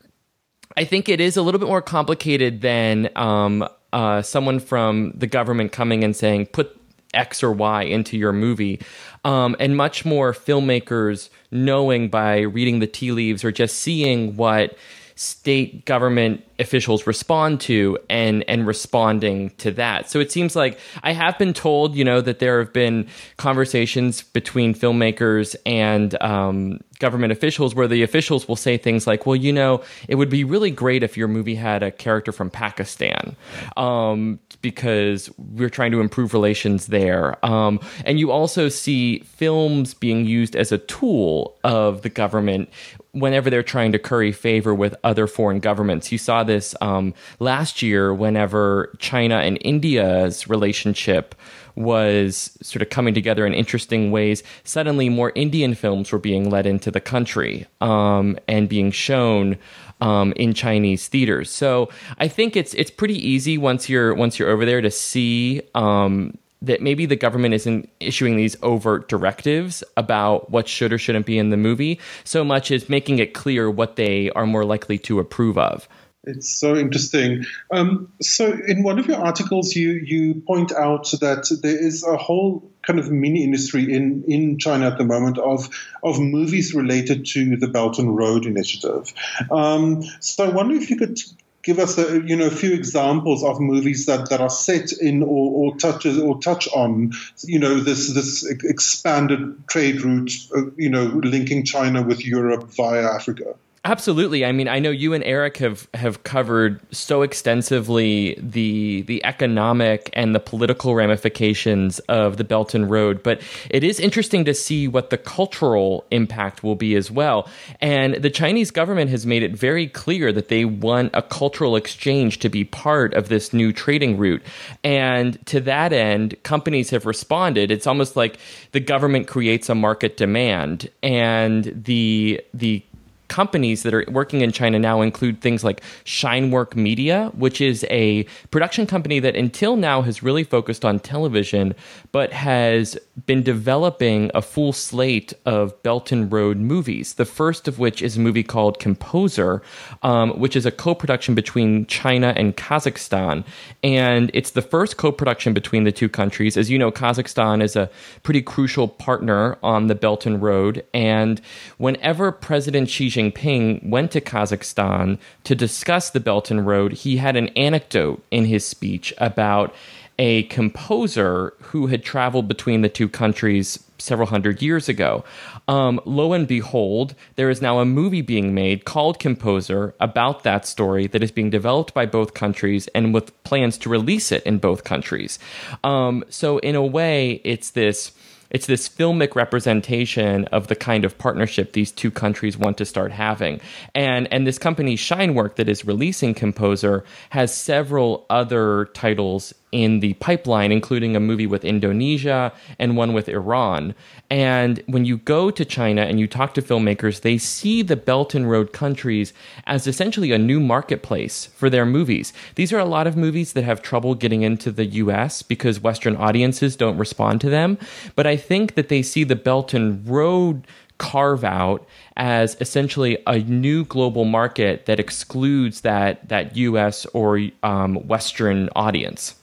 I 0.76 0.82
think 0.82 1.08
it 1.08 1.20
is 1.20 1.36
a 1.36 1.42
little 1.42 1.60
bit 1.60 1.68
more 1.68 1.80
complicated 1.80 2.60
than 2.60 3.08
um, 3.14 3.68
uh, 3.92 4.22
someone 4.22 4.58
from 4.58 5.12
the 5.14 5.28
government 5.28 5.70
coming 5.70 6.02
and 6.02 6.16
saying, 6.16 6.46
put 6.46 6.76
X 7.16 7.42
or 7.42 7.52
Y 7.52 7.82
into 7.82 8.16
your 8.16 8.32
movie 8.32 8.80
um, 9.26 9.56
and 9.58 9.76
much 9.76 10.04
more 10.04 10.32
filmmakers 10.32 11.30
knowing 11.50 12.08
by 12.08 12.42
reading 12.42 12.78
the 12.78 12.86
tea 12.86 13.10
leaves 13.10 13.42
or 13.42 13.50
just 13.50 13.80
seeing 13.80 14.36
what 14.36 14.76
state 15.16 15.84
government 15.84 16.44
officials 16.58 17.06
respond 17.06 17.60
to 17.62 17.98
and 18.08 18.44
and 18.48 18.66
responding 18.66 19.50
to 19.58 19.70
that. 19.72 20.10
So 20.10 20.20
it 20.20 20.32
seems 20.32 20.56
like 20.56 20.78
I 21.02 21.12
have 21.12 21.38
been 21.38 21.52
told, 21.52 21.94
you 21.94 22.04
know, 22.04 22.20
that 22.20 22.38
there 22.38 22.58
have 22.58 22.72
been 22.72 23.08
conversations 23.36 24.22
between 24.22 24.74
filmmakers 24.74 25.56
and 25.64 26.20
um, 26.22 26.80
government 26.98 27.32
officials 27.32 27.74
where 27.74 27.88
the 27.88 28.02
officials 28.02 28.48
will 28.48 28.56
say 28.56 28.76
things 28.76 29.06
like, 29.06 29.26
"Well, 29.26 29.36
you 29.36 29.52
know, 29.52 29.82
it 30.08 30.14
would 30.14 30.30
be 30.30 30.44
really 30.44 30.70
great 30.70 31.02
if 31.02 31.16
your 31.16 31.28
movie 31.28 31.54
had 31.54 31.82
a 31.82 31.90
character 31.90 32.32
from 32.32 32.50
Pakistan, 32.50 33.36
um, 33.76 34.38
because 34.62 35.30
we're 35.36 35.70
trying 35.70 35.92
to 35.92 36.00
improve 36.00 36.32
relations 36.32 36.86
there." 36.86 37.44
Um, 37.44 37.80
and 38.04 38.18
you 38.18 38.30
also 38.30 38.68
see 38.68 39.20
films 39.20 39.94
being 39.94 40.24
used 40.24 40.56
as 40.56 40.72
a 40.72 40.78
tool 40.78 41.58
of 41.64 42.02
the 42.02 42.08
government 42.08 42.70
whenever 43.12 43.48
they're 43.48 43.62
trying 43.62 43.92
to 43.92 43.98
curry 43.98 44.30
favor 44.32 44.74
with 44.74 44.94
other 45.02 45.26
foreign 45.26 45.58
governments. 45.58 46.12
You 46.12 46.18
saw 46.18 46.44
this 46.46 46.74
um, 46.80 47.14
last 47.38 47.82
year 47.82 48.14
whenever 48.14 48.94
China 48.98 49.36
and 49.36 49.58
India's 49.60 50.48
relationship 50.48 51.34
was 51.76 52.56
sort 52.62 52.80
of 52.80 52.88
coming 52.88 53.12
together 53.12 53.46
in 53.46 53.52
interesting 53.52 54.10
ways. 54.10 54.42
Suddenly, 54.64 55.10
more 55.10 55.32
Indian 55.34 55.74
films 55.74 56.10
were 56.10 56.18
being 56.18 56.48
let 56.48 56.66
into 56.66 56.90
the 56.90 57.00
country 57.00 57.66
um, 57.80 58.38
and 58.48 58.68
being 58.68 58.90
shown. 58.90 59.58
Um, 59.98 60.34
in 60.36 60.52
Chinese 60.52 61.08
theaters, 61.08 61.50
so 61.50 61.88
I 62.18 62.28
think 62.28 62.54
it's 62.54 62.74
it's 62.74 62.90
pretty 62.90 63.14
easy 63.14 63.56
once 63.56 63.88
you're 63.88 64.12
once 64.12 64.38
you're 64.38 64.50
over 64.50 64.66
there 64.66 64.82
to 64.82 64.90
see 64.90 65.62
um, 65.74 66.36
that 66.62 66.82
maybe 66.82 67.06
the 67.06 67.16
government 67.16 67.54
isn't 67.54 67.88
issuing 68.00 68.36
these 68.36 68.56
overt 68.62 69.08
directives 69.08 69.84
about 69.96 70.50
what 70.50 70.68
should 70.68 70.92
or 70.92 70.98
shouldn't 70.98 71.26
be 71.26 71.38
in 71.38 71.50
the 71.50 71.56
movie 71.56 72.00
so 72.24 72.44
much 72.44 72.70
as 72.70 72.88
making 72.88 73.18
it 73.18 73.34
clear 73.34 73.70
what 73.70 73.96
they 73.96 74.30
are 74.30 74.46
more 74.46 74.64
likely 74.64 74.98
to 74.98 75.18
approve 75.18 75.56
of. 75.56 75.88
It's 76.26 76.48
so 76.48 76.74
interesting. 76.74 77.46
Um, 77.70 78.12
so, 78.20 78.52
in 78.52 78.82
one 78.82 78.98
of 78.98 79.06
your 79.06 79.18
articles, 79.18 79.76
you 79.76 79.92
you 79.92 80.42
point 80.46 80.72
out 80.72 81.08
that 81.20 81.48
there 81.62 81.78
is 81.78 82.02
a 82.02 82.16
whole 82.16 82.68
kind 82.84 82.98
of 82.98 83.10
mini 83.12 83.44
industry 83.44 83.92
in, 83.92 84.24
in 84.26 84.58
China 84.58 84.88
at 84.88 84.98
the 84.98 85.04
moment 85.04 85.38
of 85.38 85.70
of 86.02 86.18
movies 86.18 86.74
related 86.74 87.26
to 87.26 87.56
the 87.56 87.68
Belt 87.68 88.00
and 88.00 88.16
Road 88.16 88.44
Initiative. 88.44 89.12
Um, 89.52 90.02
so, 90.18 90.44
I 90.44 90.48
wonder 90.48 90.74
if 90.74 90.90
you 90.90 90.96
could 90.96 91.20
give 91.62 91.78
us 91.78 91.96
a 91.96 92.20
you 92.22 92.34
know 92.34 92.46
a 92.46 92.50
few 92.50 92.72
examples 92.72 93.44
of 93.44 93.60
movies 93.60 94.06
that, 94.06 94.30
that 94.30 94.40
are 94.40 94.50
set 94.50 94.92
in 94.92 95.22
or, 95.22 95.72
or 95.72 95.76
touches 95.76 96.18
or 96.18 96.40
touch 96.40 96.68
on 96.74 97.12
you 97.44 97.60
know 97.60 97.78
this 97.78 98.12
this 98.14 98.44
expanded 98.64 99.68
trade 99.68 100.00
route 100.02 100.32
uh, 100.56 100.62
you 100.76 100.90
know 100.90 101.04
linking 101.04 101.64
China 101.64 102.02
with 102.02 102.24
Europe 102.24 102.64
via 102.74 103.02
Africa. 103.12 103.54
Absolutely. 103.86 104.44
I 104.44 104.50
mean, 104.50 104.66
I 104.66 104.80
know 104.80 104.90
you 104.90 105.14
and 105.14 105.22
Eric 105.22 105.58
have 105.58 105.86
have 105.94 106.24
covered 106.24 106.80
so 106.92 107.22
extensively 107.22 108.36
the 108.36 109.02
the 109.02 109.24
economic 109.24 110.10
and 110.12 110.34
the 110.34 110.40
political 110.40 110.96
ramifications 110.96 112.00
of 112.08 112.36
the 112.36 112.42
Belt 112.42 112.74
and 112.74 112.90
Road, 112.90 113.22
but 113.22 113.40
it 113.70 113.84
is 113.84 114.00
interesting 114.00 114.44
to 114.44 114.54
see 114.54 114.88
what 114.88 115.10
the 115.10 115.16
cultural 115.16 116.04
impact 116.10 116.64
will 116.64 116.74
be 116.74 116.96
as 116.96 117.12
well. 117.12 117.48
And 117.80 118.14
the 118.14 118.28
Chinese 118.28 118.72
government 118.72 119.08
has 119.10 119.24
made 119.24 119.44
it 119.44 119.52
very 119.52 119.86
clear 119.86 120.32
that 120.32 120.48
they 120.48 120.64
want 120.64 121.12
a 121.14 121.22
cultural 121.22 121.76
exchange 121.76 122.40
to 122.40 122.48
be 122.48 122.64
part 122.64 123.14
of 123.14 123.28
this 123.28 123.52
new 123.52 123.72
trading 123.72 124.18
route. 124.18 124.42
And 124.82 125.38
to 125.46 125.60
that 125.60 125.92
end, 125.92 126.34
companies 126.42 126.90
have 126.90 127.06
responded. 127.06 127.70
It's 127.70 127.86
almost 127.86 128.16
like 128.16 128.40
the 128.72 128.80
government 128.80 129.28
creates 129.28 129.68
a 129.68 129.76
market 129.76 130.16
demand 130.16 130.90
and 131.04 131.84
the 131.84 132.40
the 132.52 132.82
companies 133.28 133.82
that 133.82 133.94
are 133.94 134.04
working 134.08 134.40
in 134.40 134.52
China 134.52 134.78
now 134.78 135.00
include 135.00 135.40
things 135.40 135.64
like 135.64 135.82
Shinework 136.04 136.76
Media, 136.76 137.30
which 137.34 137.60
is 137.60 137.84
a 137.90 138.24
production 138.50 138.86
company 138.86 139.18
that 139.20 139.34
until 139.34 139.76
now 139.76 140.02
has 140.02 140.22
really 140.22 140.44
focused 140.44 140.84
on 140.84 141.00
television, 141.00 141.74
but 142.12 142.32
has 142.32 142.98
been 143.26 143.42
developing 143.42 144.30
a 144.34 144.42
full 144.42 144.72
slate 144.72 145.32
of 145.44 145.82
Belt 145.82 146.12
and 146.12 146.30
Road 146.30 146.58
movies. 146.58 147.14
The 147.14 147.24
first 147.24 147.66
of 147.66 147.78
which 147.78 148.02
is 148.02 148.16
a 148.16 148.20
movie 148.20 148.42
called 148.42 148.78
Composer, 148.78 149.62
um, 150.02 150.38
which 150.38 150.54
is 150.54 150.66
a 150.66 150.70
co 150.70 150.94
production 150.94 151.34
between 151.34 151.86
China 151.86 152.32
and 152.36 152.56
Kazakhstan. 152.56 153.44
And 153.82 154.30
it's 154.34 154.50
the 154.50 154.62
first 154.62 154.96
co 154.96 155.10
production 155.10 155.54
between 155.54 155.84
the 155.84 155.92
two 155.92 156.08
countries. 156.08 156.56
As 156.56 156.70
you 156.70 156.78
know, 156.78 156.92
Kazakhstan 156.92 157.62
is 157.62 157.76
a 157.76 157.90
pretty 158.22 158.42
crucial 158.42 158.88
partner 158.88 159.56
on 159.62 159.86
the 159.86 159.94
Belt 159.94 160.26
and 160.26 160.42
Road. 160.42 160.84
And 160.92 161.40
whenever 161.78 162.30
President 162.32 162.88
Xi 162.88 163.08
Jinping 163.16 163.88
went 163.88 164.10
to 164.10 164.20
Kazakhstan 164.20 165.18
to 165.44 165.54
discuss 165.54 166.10
the 166.10 166.20
Belt 166.20 166.50
and 166.50 166.66
Road, 166.66 166.92
he 166.92 167.16
had 167.16 167.34
an 167.34 167.48
anecdote 167.48 168.22
in 168.30 168.44
his 168.44 168.66
speech 168.66 169.14
about 169.16 169.74
a 170.18 170.42
composer 170.44 171.54
who 171.60 171.86
had 171.86 172.04
traveled 172.04 172.46
between 172.46 172.82
the 172.82 172.88
two 172.88 173.08
countries 173.08 173.82
several 173.98 174.28
hundred 174.28 174.60
years 174.60 174.88
ago. 174.88 175.24
Um, 175.68 176.00
lo 176.04 176.32
and 176.32 176.46
behold, 176.46 177.14
there 177.36 177.50
is 177.50 177.62
now 177.62 177.78
a 177.78 177.84
movie 177.84 178.22
being 178.22 178.54
made 178.54 178.84
called 178.84 179.18
Composer 179.18 179.94
about 180.00 180.42
that 180.42 180.66
story 180.66 181.06
that 181.08 181.22
is 181.22 181.30
being 181.30 181.50
developed 181.50 181.94
by 181.94 182.06
both 182.06 182.34
countries 182.34 182.88
and 182.88 183.14
with 183.14 183.42
plans 183.44 183.78
to 183.78 183.88
release 183.88 184.30
it 184.32 184.42
in 184.44 184.58
both 184.58 184.84
countries. 184.84 185.38
Um, 185.82 186.24
so, 186.28 186.58
in 186.58 186.74
a 186.74 186.84
way, 186.84 187.40
it's 187.44 187.70
this 187.70 188.12
it's 188.50 188.66
this 188.66 188.88
filmic 188.88 189.34
representation 189.34 190.44
of 190.46 190.68
the 190.68 190.76
kind 190.76 191.04
of 191.04 191.18
partnership 191.18 191.72
these 191.72 191.90
two 191.90 192.10
countries 192.10 192.56
want 192.56 192.78
to 192.78 192.84
start 192.84 193.12
having. 193.12 193.60
And 193.94 194.32
and 194.32 194.46
this 194.46 194.58
company 194.58 194.96
Shinework 194.96 195.56
that 195.56 195.68
is 195.68 195.84
releasing 195.84 196.34
Composer 196.34 197.04
has 197.30 197.54
several 197.54 198.26
other 198.30 198.86
titles 198.94 199.54
in 199.76 200.00
the 200.00 200.14
pipeline, 200.14 200.72
including 200.72 201.14
a 201.14 201.20
movie 201.20 201.46
with 201.46 201.62
Indonesia 201.62 202.50
and 202.78 202.96
one 202.96 203.12
with 203.12 203.28
Iran. 203.28 203.94
And 204.30 204.82
when 204.86 205.04
you 205.04 205.18
go 205.18 205.50
to 205.50 205.64
China 205.66 206.00
and 206.02 206.18
you 206.18 206.26
talk 206.26 206.54
to 206.54 206.62
filmmakers, 206.62 207.20
they 207.20 207.36
see 207.36 207.82
the 207.82 207.94
Belt 207.94 208.34
and 208.34 208.50
Road 208.50 208.72
countries 208.72 209.34
as 209.66 209.86
essentially 209.86 210.32
a 210.32 210.38
new 210.38 210.60
marketplace 210.60 211.46
for 211.54 211.68
their 211.68 211.84
movies. 211.84 212.32
These 212.54 212.72
are 212.72 212.78
a 212.78 212.86
lot 212.86 213.06
of 213.06 213.18
movies 213.18 213.52
that 213.52 213.64
have 213.64 213.82
trouble 213.82 214.14
getting 214.14 214.42
into 214.42 214.72
the 214.72 214.86
US 214.86 215.42
because 215.42 215.78
Western 215.78 216.16
audiences 216.16 216.74
don't 216.74 216.96
respond 216.96 217.42
to 217.42 217.50
them. 217.50 217.78
But 218.14 218.26
I 218.26 218.38
think 218.38 218.76
that 218.76 218.88
they 218.88 219.02
see 219.02 219.24
the 219.24 219.36
Belt 219.36 219.74
and 219.74 220.08
Road 220.08 220.66
carve 220.98 221.44
out 221.44 221.86
as 222.16 222.56
essentially 222.60 223.18
a 223.26 223.38
new 223.40 223.84
global 223.84 224.24
market 224.24 224.86
that 224.86 224.98
excludes 224.98 225.82
that 225.82 226.28
that 226.28 226.56
U.S. 226.56 227.04
or 227.12 227.40
um, 227.62 227.96
Western 228.08 228.70
audience. 228.74 229.35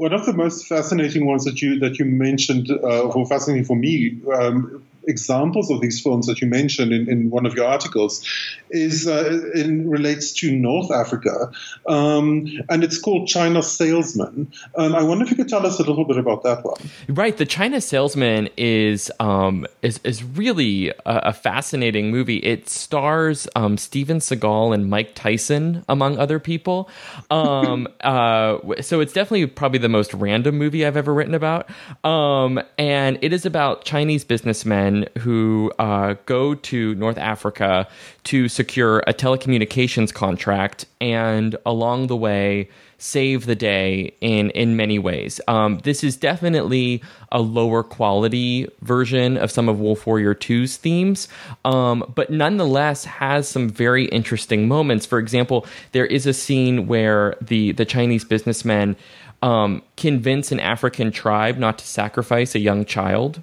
One 0.00 0.14
of 0.14 0.24
the 0.24 0.32
most 0.32 0.66
fascinating 0.66 1.26
ones 1.26 1.44
that 1.44 1.60
you 1.60 1.78
that 1.80 1.98
you 1.98 2.06
mentioned, 2.06 2.70
uh, 2.70 3.02
or 3.02 3.26
fascinating 3.26 3.66
for 3.66 3.76
me, 3.76 4.18
um, 4.32 4.82
examples 5.10 5.70
of 5.70 5.80
these 5.80 6.00
films 6.00 6.26
that 6.26 6.40
you 6.40 6.48
mentioned 6.48 6.92
in, 6.92 7.10
in 7.10 7.30
one 7.30 7.44
of 7.44 7.54
your 7.54 7.66
articles 7.66 8.24
is 8.70 9.06
uh, 9.06 9.50
in 9.54 9.90
relates 9.90 10.32
to 10.32 10.50
North 10.56 10.90
Africa, 10.90 11.50
um, 11.86 12.46
and 12.68 12.84
it's 12.84 12.98
called 12.98 13.28
China 13.28 13.62
Salesman. 13.62 14.52
Um, 14.76 14.94
I 14.94 15.02
wonder 15.02 15.24
if 15.24 15.30
you 15.30 15.36
could 15.36 15.48
tell 15.48 15.66
us 15.66 15.78
a 15.78 15.82
little 15.82 16.04
bit 16.04 16.16
about 16.16 16.44
that 16.44 16.64
one. 16.64 16.80
Right, 17.08 17.36
the 17.36 17.46
China 17.46 17.80
Salesman 17.80 18.48
is 18.56 19.10
um, 19.20 19.66
is 19.82 20.00
is 20.04 20.22
really 20.22 20.90
a, 20.90 20.94
a, 21.04 21.32
fascinating 21.32 22.10
movie. 22.10 22.38
It 22.38 22.68
stars 22.68 23.48
um, 23.56 23.76
Steven 23.76 24.18
Seagal 24.18 24.74
and 24.74 24.88
Mike 24.88 25.14
Tyson 25.14 25.84
among 25.88 26.18
other 26.18 26.38
people. 26.38 26.88
Um, 27.30 27.88
uh, 28.00 28.58
so 28.80 29.00
it's 29.00 29.12
definitely 29.12 29.46
probably 29.46 29.78
the 29.78 29.88
most 29.88 30.14
random 30.14 30.56
movie 30.56 30.86
I've 30.86 30.96
ever 30.96 31.12
written 31.12 31.34
about, 31.34 31.68
and 32.04 33.18
it 33.20 33.32
is 33.32 33.44
about 33.44 33.84
Chinese 33.84 34.24
businessmen 34.24 34.99
who 35.18 35.72
uh, 35.78 36.14
go 36.26 36.54
to 36.54 36.94
North 36.94 37.18
Africa 37.18 37.88
to 38.24 38.48
secure 38.48 39.00
a 39.06 39.14
telecommunications 39.14 40.12
contract 40.12 40.86
and 41.00 41.56
along 41.64 42.08
the 42.08 42.16
way 42.16 42.68
save 43.00 43.46
the 43.46 43.56
day 43.56 44.12
in 44.20 44.50
in 44.50 44.76
many 44.76 44.98
ways. 44.98 45.40
Um, 45.48 45.78
this 45.78 46.04
is 46.04 46.16
definitely 46.16 47.02
a 47.32 47.40
lower 47.40 47.82
quality 47.82 48.68
version 48.82 49.36
of 49.36 49.50
some 49.50 49.68
of 49.68 49.80
Wolf 49.80 50.06
Warrior 50.06 50.34
2's 50.34 50.76
themes, 50.76 51.26
um, 51.64 52.04
but 52.14 52.30
nonetheless 52.30 53.06
has 53.06 53.48
some 53.48 53.68
very 53.68 54.04
interesting 54.06 54.68
moments. 54.68 55.06
For 55.06 55.18
example, 55.18 55.66
there 55.92 56.06
is 56.06 56.26
a 56.26 56.34
scene 56.34 56.86
where 56.86 57.36
the 57.40 57.72
the 57.72 57.86
Chinese 57.86 58.24
businessmen 58.24 58.96
um, 59.42 59.82
convince 59.96 60.52
an 60.52 60.60
African 60.60 61.10
tribe 61.10 61.56
not 61.56 61.78
to 61.78 61.86
sacrifice 61.86 62.54
a 62.54 62.58
young 62.58 62.84
child 62.84 63.42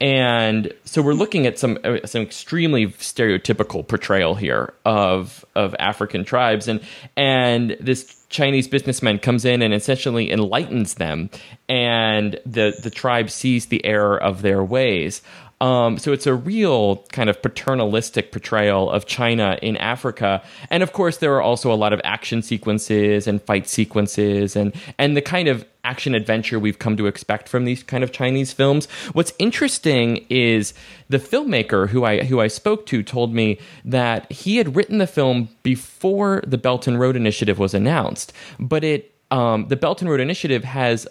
and 0.00 0.72
so 0.84 1.00
we're 1.00 1.14
looking 1.14 1.46
at 1.46 1.58
some 1.58 1.78
uh, 1.82 2.04
some 2.04 2.22
extremely 2.22 2.88
stereotypical 2.88 3.86
portrayal 3.86 4.34
here 4.34 4.74
of 4.84 5.44
of 5.54 5.74
African 5.78 6.24
tribes. 6.24 6.68
And 6.68 6.80
and 7.16 7.76
this 7.80 8.24
Chinese 8.28 8.68
businessman 8.68 9.18
comes 9.18 9.44
in 9.44 9.62
and 9.62 9.72
essentially 9.72 10.30
enlightens 10.30 10.94
them. 10.94 11.30
And 11.68 12.38
the 12.44 12.78
the 12.82 12.90
tribe 12.90 13.30
sees 13.30 13.66
the 13.66 13.84
error 13.86 14.22
of 14.22 14.42
their 14.42 14.62
ways 14.62 15.22
um, 15.60 15.96
so 15.98 16.12
it's 16.12 16.26
a 16.26 16.34
real 16.34 16.96
kind 17.12 17.30
of 17.30 17.40
paternalistic 17.40 18.30
portrayal 18.30 18.90
of 18.90 19.06
China 19.06 19.58
in 19.62 19.76
Africa, 19.78 20.42
and 20.70 20.82
of 20.82 20.92
course 20.92 21.16
there 21.16 21.34
are 21.34 21.42
also 21.42 21.72
a 21.72 21.74
lot 21.74 21.92
of 21.92 22.00
action 22.04 22.42
sequences 22.42 23.26
and 23.26 23.40
fight 23.42 23.66
sequences, 23.66 24.54
and 24.54 24.74
and 24.98 25.16
the 25.16 25.22
kind 25.22 25.48
of 25.48 25.64
action 25.82 26.14
adventure 26.14 26.58
we've 26.58 26.78
come 26.78 26.96
to 26.96 27.06
expect 27.06 27.48
from 27.48 27.64
these 27.64 27.82
kind 27.82 28.04
of 28.04 28.12
Chinese 28.12 28.52
films. 28.52 28.86
What's 29.12 29.32
interesting 29.38 30.26
is 30.28 30.74
the 31.08 31.18
filmmaker 31.18 31.88
who 31.88 32.04
I 32.04 32.24
who 32.24 32.40
I 32.40 32.48
spoke 32.48 32.84
to 32.86 33.02
told 33.02 33.32
me 33.32 33.58
that 33.84 34.30
he 34.30 34.58
had 34.58 34.76
written 34.76 34.98
the 34.98 35.06
film 35.06 35.48
before 35.62 36.42
the 36.46 36.58
Belt 36.58 36.86
and 36.86 37.00
Road 37.00 37.16
Initiative 37.16 37.58
was 37.58 37.72
announced, 37.72 38.32
but 38.58 38.84
it 38.84 39.12
um, 39.30 39.68
the 39.68 39.76
Belt 39.76 40.02
and 40.02 40.10
Road 40.10 40.20
Initiative 40.20 40.64
has 40.64 41.08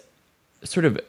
sort 0.62 0.84
of 0.84 1.00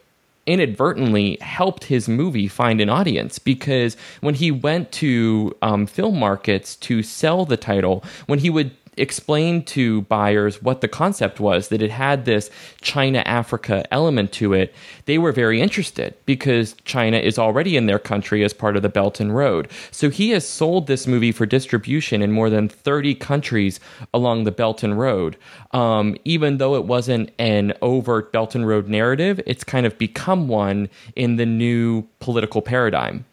inadvertently 0.48 1.38
helped 1.42 1.84
his 1.84 2.10
movie 2.10 2.48
find 2.48 2.82
an 2.82 2.90
audience 2.90 3.38
because 3.38 3.96
when 4.22 4.34
he 4.34 4.50
went 4.50 4.92
to 4.94 5.56
um, 5.62 5.86
film 5.86 6.18
markets 6.18 6.76
to 6.78 7.04
sell 7.04 7.46
the 7.46 7.58
title, 7.58 8.04
when 8.26 8.40
he 8.40 8.50
would 8.50 8.72
explain 8.98 9.64
to 9.66 10.02
buyers 10.04 10.62
what 10.62 10.82
the 10.82 10.88
concept 10.88 11.40
was, 11.40 11.70
that 11.70 11.82
it 11.82 11.92
had 11.92 12.26
this 12.26 12.50
China 12.82 13.20
Africa 13.26 13.86
element 13.92 14.32
to 14.34 14.54
it, 14.54 14.74
they 15.06 15.18
were 15.18 15.32
very 15.32 15.62
interested 15.62 16.16
because 16.26 16.76
China 16.86 17.18
is 17.18 17.38
already 17.38 17.78
in 17.78 17.86
their 17.86 18.00
country 18.00 18.44
as 18.44 18.54
part 18.54 18.76
of 18.76 18.82
the 18.82 18.90
Belt 18.90 19.20
and 19.20 19.36
Road. 19.36 19.70
So 19.92 20.10
he 20.10 20.32
has 20.32 20.48
sold 20.48 20.88
this 20.88 21.08
movie 21.08 21.32
for 21.32 21.46
distribution 21.46 22.22
in 22.22 22.32
more 22.32 22.50
than 22.50 22.70
30 22.70 23.16
countries 23.16 23.80
along 24.14 24.44
the 24.44 24.52
Belt 24.52 24.84
and 24.84 25.00
Road. 25.00 25.38
Um, 25.72 26.16
even 26.26 26.58
though 26.58 26.76
it 26.76 26.86
wasn't 26.86 27.32
an 27.40 27.74
overt 27.82 28.32
Belt 28.32 28.56
and 28.56 28.68
Road 28.68 28.88
narrative, 28.88 29.42
it's 29.46 29.64
kind 29.64 29.86
of 29.86 29.98
become 29.98 30.48
one 30.48 30.90
in 31.16 31.36
the 31.36 31.46
new 31.46 32.04
political 32.20 32.62
paradigm. 32.62 33.26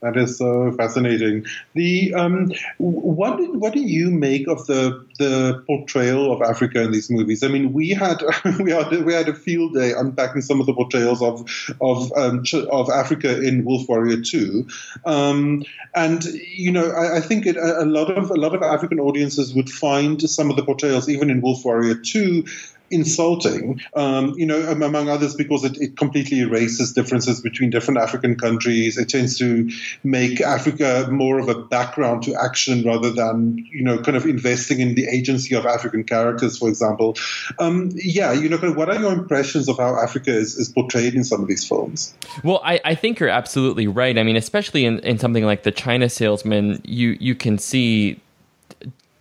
That 0.00 0.16
is 0.16 0.38
so 0.38 0.70
fascinating. 0.72 1.44
The 1.74 2.14
um, 2.14 2.52
what 2.78 3.40
what 3.56 3.72
do 3.72 3.80
you 3.80 4.12
make 4.12 4.46
of 4.46 4.64
the 4.66 5.04
the 5.18 5.60
portrayal 5.66 6.32
of 6.32 6.40
Africa 6.40 6.82
in 6.82 6.92
these 6.92 7.10
movies? 7.10 7.42
I 7.42 7.48
mean, 7.48 7.72
we 7.72 7.88
had 7.90 8.22
we 8.60 8.70
had 8.70 8.90
we 9.04 9.12
had 9.12 9.28
a 9.28 9.34
field 9.34 9.74
day 9.74 9.92
unpacking 9.92 10.42
some 10.42 10.60
of 10.60 10.66
the 10.66 10.72
portrayals 10.72 11.20
of 11.20 11.44
of 11.80 12.12
um, 12.16 12.44
of 12.70 12.88
Africa 12.90 13.42
in 13.42 13.64
Wolf 13.64 13.88
Warrior 13.88 14.20
Two, 14.20 14.68
um, 15.04 15.64
and 15.96 16.24
you 16.24 16.70
know 16.70 16.90
I, 16.90 17.16
I 17.16 17.20
think 17.20 17.44
it, 17.44 17.56
a 17.56 17.84
lot 17.84 18.16
of 18.16 18.30
a 18.30 18.36
lot 18.36 18.54
of 18.54 18.62
African 18.62 19.00
audiences 19.00 19.52
would 19.52 19.68
find 19.68 20.22
some 20.30 20.48
of 20.48 20.54
the 20.54 20.62
portrayals 20.64 21.08
even 21.08 21.28
in 21.28 21.40
Wolf 21.40 21.64
Warrior 21.64 21.96
Two 21.96 22.44
insulting, 22.90 23.80
um, 23.94 24.34
you 24.36 24.46
know, 24.46 24.60
among 24.70 25.08
others, 25.08 25.34
because 25.34 25.64
it, 25.64 25.76
it, 25.80 25.96
completely 25.96 26.40
erases 26.40 26.92
differences 26.92 27.40
between 27.40 27.70
different 27.70 27.98
African 27.98 28.36
countries. 28.36 28.96
It 28.96 29.08
tends 29.08 29.38
to 29.38 29.70
make 30.04 30.40
Africa 30.40 31.08
more 31.10 31.38
of 31.38 31.48
a 31.48 31.54
background 31.54 32.22
to 32.24 32.34
action 32.34 32.84
rather 32.84 33.10
than, 33.10 33.66
you 33.70 33.82
know, 33.82 33.98
kind 33.98 34.16
of 34.16 34.24
investing 34.24 34.80
in 34.80 34.94
the 34.94 35.06
agency 35.06 35.54
of 35.54 35.66
African 35.66 36.04
characters, 36.04 36.58
for 36.58 36.68
example. 36.68 37.16
Um, 37.58 37.90
yeah, 37.94 38.32
you 38.32 38.48
know, 38.48 38.58
kind 38.58 38.70
of 38.70 38.76
what 38.76 38.88
are 38.88 39.00
your 39.00 39.12
impressions 39.12 39.68
of 39.68 39.78
how 39.78 40.00
Africa 40.00 40.30
is, 40.30 40.56
is 40.56 40.68
portrayed 40.68 41.14
in 41.14 41.24
some 41.24 41.42
of 41.42 41.48
these 41.48 41.66
films? 41.66 42.14
Well, 42.42 42.60
I, 42.64 42.80
I 42.84 42.94
think 42.94 43.18
you're 43.18 43.28
absolutely 43.28 43.86
right. 43.86 44.18
I 44.18 44.22
mean, 44.22 44.36
especially 44.36 44.84
in, 44.84 45.00
in 45.00 45.18
something 45.18 45.44
like 45.44 45.62
The 45.62 45.72
China 45.72 46.08
Salesman, 46.08 46.80
you, 46.84 47.16
you 47.20 47.34
can 47.34 47.58
see 47.58 48.20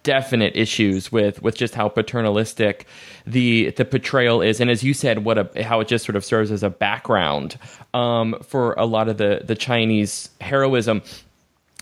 definite 0.07 0.55
issues 0.55 1.11
with 1.11 1.41
with 1.41 1.55
just 1.55 1.75
how 1.75 1.89
paternalistic 1.89 2.87
the 3.25 3.71
the 3.71 3.83
portrayal 3.83 4.41
is, 4.41 4.61
and 4.61 4.71
as 4.71 4.81
you 4.83 4.93
said, 4.93 5.25
what 5.25 5.37
a 5.37 5.63
how 5.63 5.81
it 5.81 5.89
just 5.89 6.05
sort 6.05 6.15
of 6.15 6.23
serves 6.23 6.49
as 6.49 6.63
a 6.63 6.69
background 6.69 7.59
um, 7.93 8.37
for 8.41 8.73
a 8.77 8.85
lot 8.85 9.09
of 9.09 9.17
the 9.17 9.41
the 9.43 9.53
Chinese 9.53 10.29
heroism. 10.39 11.01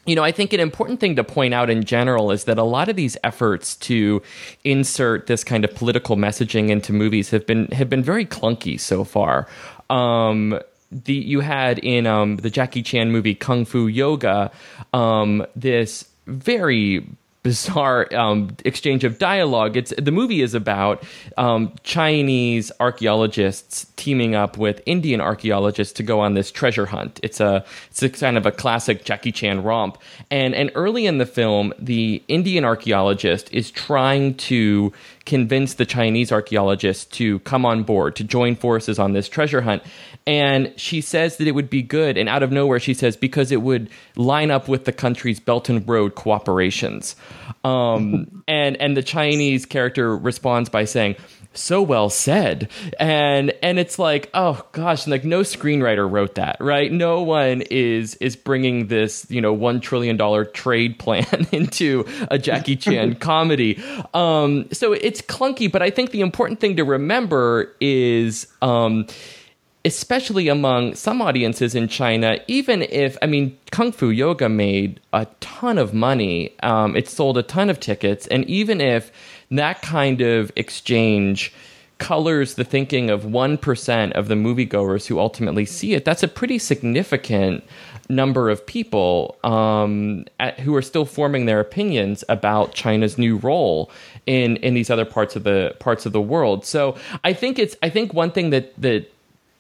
You 0.08 0.16
know, 0.16 0.24
I 0.24 0.32
think 0.32 0.54
an 0.54 0.60
important 0.60 1.00
thing 1.00 1.16
to 1.18 1.24
point 1.24 1.54
out 1.54 1.70
in 1.70 1.84
general 1.84 2.32
is 2.32 2.46
that 2.46 2.58
a 2.58 2.64
lot 2.64 2.90
of 2.90 2.96
these 2.96 3.16
efforts 3.24 3.76
to 3.90 4.22
insert 4.64 5.28
this 5.28 5.44
kind 5.44 5.64
of 5.64 5.74
political 5.76 6.16
messaging 6.16 6.70
into 6.70 6.92
movies 6.92 7.30
have 7.30 7.46
been 7.46 7.68
have 7.68 7.90
been 7.90 8.04
very 8.04 8.26
clunky 8.26 8.80
so 8.80 9.04
far. 9.04 9.48
Um, 9.92 10.60
the 10.92 11.14
you 11.14 11.42
had 11.42 11.78
in 11.80 12.08
um, 12.08 12.38
the 12.38 12.50
Jackie 12.50 12.82
Chan 12.82 13.12
movie 13.12 13.36
Kung 13.36 13.66
Fu 13.66 13.86
Yoga 13.86 14.52
um, 14.94 15.46
this 15.56 16.10
very 16.26 17.06
bizarre 17.46 18.12
um, 18.16 18.50
exchange 18.66 19.04
of 19.04 19.20
dialogue. 19.20 19.78
It's 19.78 19.94
the 20.00 20.12
movie 20.12 20.42
is 20.42 20.56
about 20.56 21.04
um, 21.38 21.76
Chinese 21.84 22.72
archaeologists 22.80 23.86
teaming 23.98 24.34
up 24.34 24.58
with 24.58 24.82
Indian 24.88 25.22
archaeologists 25.22 25.94
to 25.94 26.04
go 26.04 26.20
on 26.22 26.34
this 26.34 26.50
treasure 26.52 26.88
hunt. 26.88 27.20
It's 27.22 27.40
a 27.40 27.64
it's 27.92 28.02
a 28.02 28.10
kind 28.10 28.40
of 28.40 28.48
a 28.48 28.52
classic 28.52 29.06
Jackie 29.06 29.32
Chan 29.32 29.62
romp. 29.62 30.00
And 30.32 30.56
and 30.56 30.72
early 30.74 31.06
in 31.06 31.20
the 31.20 31.28
film, 31.28 31.72
the 31.78 32.24
Indian 32.28 32.66
archaeologist 32.66 33.54
is 33.54 33.70
trying 33.70 34.34
to 34.50 34.92
convince 35.26 35.74
the 35.74 35.86
Chinese 35.86 36.32
archaeologists 36.32 37.06
to 37.18 37.40
come 37.40 37.66
on 37.66 37.84
board 37.84 38.16
to 38.16 38.24
join 38.24 38.56
forces 38.56 39.00
on 39.00 39.14
this 39.14 39.28
treasure 39.28 39.62
hunt. 39.62 39.82
And 40.28 40.74
she 40.78 41.02
says 41.02 41.38
that 41.38 41.48
it 41.48 41.52
would 41.52 41.70
be 41.70 41.82
good. 41.82 42.18
And 42.18 42.30
out 42.30 42.44
of 42.44 42.52
nowhere, 42.52 42.80
she 42.80 42.94
says, 42.94 43.18
because 43.18 43.52
it 43.52 43.62
would 43.62 43.90
line 44.16 44.52
up 44.52 44.68
with 44.68 44.86
the 44.86 44.92
country's 44.92 45.40
Belt 45.40 45.70
and 45.70 45.88
Road 45.88 46.16
cooperations. 46.16 47.16
Um, 47.64 48.44
and, 48.48 48.78
and 48.78 48.96
the 48.96 49.04
Chinese 49.04 49.66
character 49.66 50.16
responds 50.16 50.70
by 50.70 50.86
saying, 50.86 51.16
so 51.58 51.82
well 51.82 52.10
said. 52.10 52.70
And 53.00 53.54
and 53.62 53.80
it's 53.80 54.00
like 54.00 54.30
oh 54.34 54.66
gosh 54.72 55.08
like 55.08 55.24
no 55.24 55.42
screenwriter 55.42 56.10
wrote 56.10 56.36
that 56.36 56.58
right? 56.60 56.92
No 56.92 57.22
one 57.24 57.62
is 57.62 58.16
is 58.16 58.36
bringing 58.36 58.88
this 58.88 59.26
you 59.30 59.42
know 59.42 59.54
1 59.54 59.82
trillion 59.82 60.18
dollar 60.18 60.46
trade 60.46 61.00
plan 61.06 61.48
into 61.52 62.06
a 62.30 62.38
Jackie 62.38 62.76
Chan 62.86 63.16
comedy. 63.16 63.82
Um 64.14 64.68
so 64.72 64.94
it's 64.94 65.22
clunky 65.22 65.72
but 65.72 65.82
i 65.82 65.90
think 65.90 66.12
the 66.12 66.22
important 66.22 66.60
thing 66.60 66.76
to 66.76 66.84
remember 66.84 67.76
is 67.80 68.48
um 68.62 69.08
especially 69.86 70.48
among 70.48 70.96
some 70.96 71.22
audiences 71.22 71.76
in 71.76 71.88
China, 71.88 72.40
even 72.48 72.82
if, 72.82 73.16
I 73.22 73.28
mean, 73.28 73.56
Kung 73.72 73.92
Fu 73.92 74.10
Yoga 74.10 74.50
made 74.50 75.00
a 75.14 75.28
ton 75.40 75.78
of 75.78 75.94
money, 75.94 76.56
um, 76.64 76.96
it 76.98 77.08
sold 77.08 77.38
a 77.38 77.44
ton 77.44 77.70
of 77.70 77.80
tickets, 77.80 78.26
and 78.28 78.44
even 78.46 78.82
if 78.82 79.12
that 79.52 79.82
kind 79.82 80.22
of 80.22 80.52
exchange 80.56 81.54
colors 81.98 82.56
the 82.56 82.64
thinking 82.64 83.10
of 83.10 83.24
1% 83.24 84.12
of 84.12 84.28
the 84.28 84.36
moviegoers 84.36 85.08
who 85.08 85.18
ultimately 85.20 85.66
see 85.66 85.94
it, 85.94 86.04
that's 86.04 86.24
a 86.24 86.28
pretty 86.28 86.60
significant 86.60 87.64
number 88.10 88.50
of 88.50 88.66
people 88.66 89.38
um, 89.44 90.26
at, 90.40 90.60
who 90.60 90.76
are 90.76 90.82
still 90.82 91.06
forming 91.06 91.46
their 91.46 91.60
opinions 91.60 92.24
about 92.30 92.74
China's 92.74 93.18
new 93.18 93.38
role 93.38 93.90
in 94.26 94.58
in 94.58 94.74
these 94.74 94.90
other 94.90 95.06
parts 95.06 95.36
of 95.36 95.44
the 95.44 95.76
parts 95.80 96.06
of 96.06 96.12
the 96.12 96.22
world. 96.22 96.66
So 96.66 96.96
I 97.24 97.34
think 97.34 97.58
it's 97.58 97.76
I 97.82 97.90
think 97.90 98.14
one 98.14 98.32
thing 98.32 98.52
that 98.52 98.80
that 98.80 99.12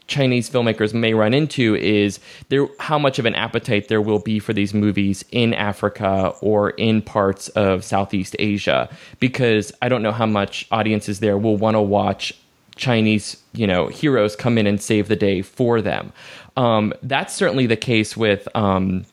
Chinese 0.07 0.50
filmmakers 0.50 0.93
may 0.93 1.13
run 1.13 1.33
into 1.33 1.75
is 1.75 2.19
there 2.50 2.67
how 2.79 3.00
much 3.00 3.17
of 3.17 3.25
an 3.25 3.35
appetite 3.35 3.88
there 3.88 4.01
will 4.01 4.19
be 4.19 4.39
for 4.39 4.53
these 4.53 4.74
movies 4.74 5.25
in 5.31 5.53
Africa 5.53 6.33
or 6.41 6.71
in 6.71 7.01
parts 7.01 7.50
of 7.50 7.83
Southeast 7.83 8.35
Asia 8.38 8.89
because 9.19 9.71
I 9.81 9.89
don't 9.89 10.03
know 10.03 10.12
how 10.12 10.27
much 10.27 10.67
audiences 10.71 11.19
there 11.19 11.38
will 11.38 11.57
want 11.57 11.75
to 11.75 11.81
watch 11.81 12.33
Chinese 12.75 13.41
you 13.53 13.65
know 13.65 13.88
heroes 13.88 14.35
come 14.35 14.57
in 14.57 14.67
and 14.67 14.81
save 14.81 15.07
the 15.07 15.15
day 15.15 15.41
for 15.41 15.81
them. 15.81 16.13
Um, 16.57 16.93
that's 17.01 17.33
certainly 17.33 17.65
the 17.65 17.77
case 17.77 18.15
with 18.15 18.47
um, 18.55 19.05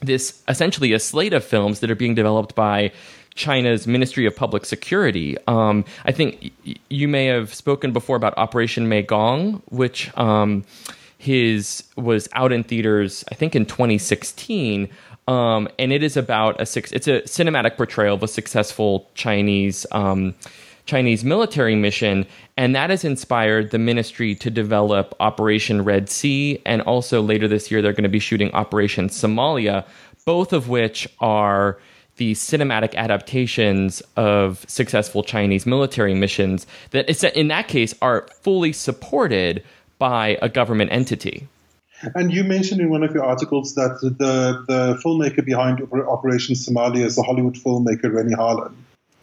this 0.00 0.42
essentially 0.48 0.92
a 0.92 0.98
slate 0.98 1.32
of 1.32 1.44
films 1.44 1.80
that 1.80 1.90
are 1.90 1.96
being 1.96 2.14
developed 2.14 2.54
by 2.54 2.92
China's 3.34 3.86
Ministry 3.86 4.26
of 4.26 4.34
Public 4.36 4.64
Security. 4.64 5.36
Um, 5.46 5.84
I 6.04 6.12
think 6.12 6.52
y- 6.66 6.74
you 6.88 7.08
may 7.08 7.26
have 7.26 7.54
spoken 7.54 7.92
before 7.92 8.16
about 8.16 8.34
Operation 8.36 8.88
Mekong, 8.88 9.62
which 9.66 10.16
um, 10.18 10.64
his 11.18 11.84
was 11.96 12.28
out 12.32 12.52
in 12.52 12.64
theaters, 12.64 13.24
I 13.30 13.34
think, 13.34 13.54
in 13.54 13.66
2016. 13.66 14.88
Um, 15.28 15.68
and 15.78 15.92
it 15.92 16.02
is 16.02 16.16
about 16.16 16.60
a 16.60 16.66
six. 16.66 16.92
It's 16.92 17.06
a 17.06 17.20
cinematic 17.22 17.76
portrayal 17.76 18.16
of 18.16 18.22
a 18.22 18.28
successful 18.28 19.08
Chinese 19.14 19.86
um, 19.92 20.34
Chinese 20.86 21.22
military 21.24 21.76
mission, 21.76 22.26
and 22.56 22.74
that 22.74 22.90
has 22.90 23.04
inspired 23.04 23.70
the 23.70 23.78
ministry 23.78 24.34
to 24.34 24.50
develop 24.50 25.14
Operation 25.20 25.84
Red 25.84 26.10
Sea, 26.10 26.60
and 26.66 26.82
also 26.82 27.22
later 27.22 27.46
this 27.46 27.70
year 27.70 27.80
they're 27.80 27.92
going 27.92 28.02
to 28.02 28.08
be 28.08 28.18
shooting 28.18 28.50
Operation 28.54 29.08
Somalia, 29.08 29.86
both 30.24 30.52
of 30.52 30.68
which 30.68 31.06
are 31.20 31.78
the 32.20 32.34
cinematic 32.34 32.94
adaptations 32.96 34.02
of 34.14 34.62
successful 34.68 35.22
Chinese 35.22 35.64
military 35.64 36.14
missions 36.14 36.66
that 36.90 37.08
in 37.34 37.48
that 37.48 37.66
case 37.66 37.94
are 38.02 38.28
fully 38.42 38.74
supported 38.74 39.64
by 39.98 40.36
a 40.42 40.48
government 40.50 40.92
entity. 40.92 41.48
And 42.14 42.30
you 42.30 42.44
mentioned 42.44 42.82
in 42.82 42.90
one 42.90 43.02
of 43.02 43.14
your 43.14 43.24
articles 43.24 43.74
that 43.74 43.98
the, 44.02 44.62
the 44.68 45.00
filmmaker 45.02 45.42
behind 45.42 45.80
Operation 45.90 46.54
Somalia 46.54 47.06
is 47.06 47.16
the 47.16 47.22
Hollywood 47.22 47.54
filmmaker 47.54 48.12
Renny 48.12 48.34
Harlin. 48.34 48.74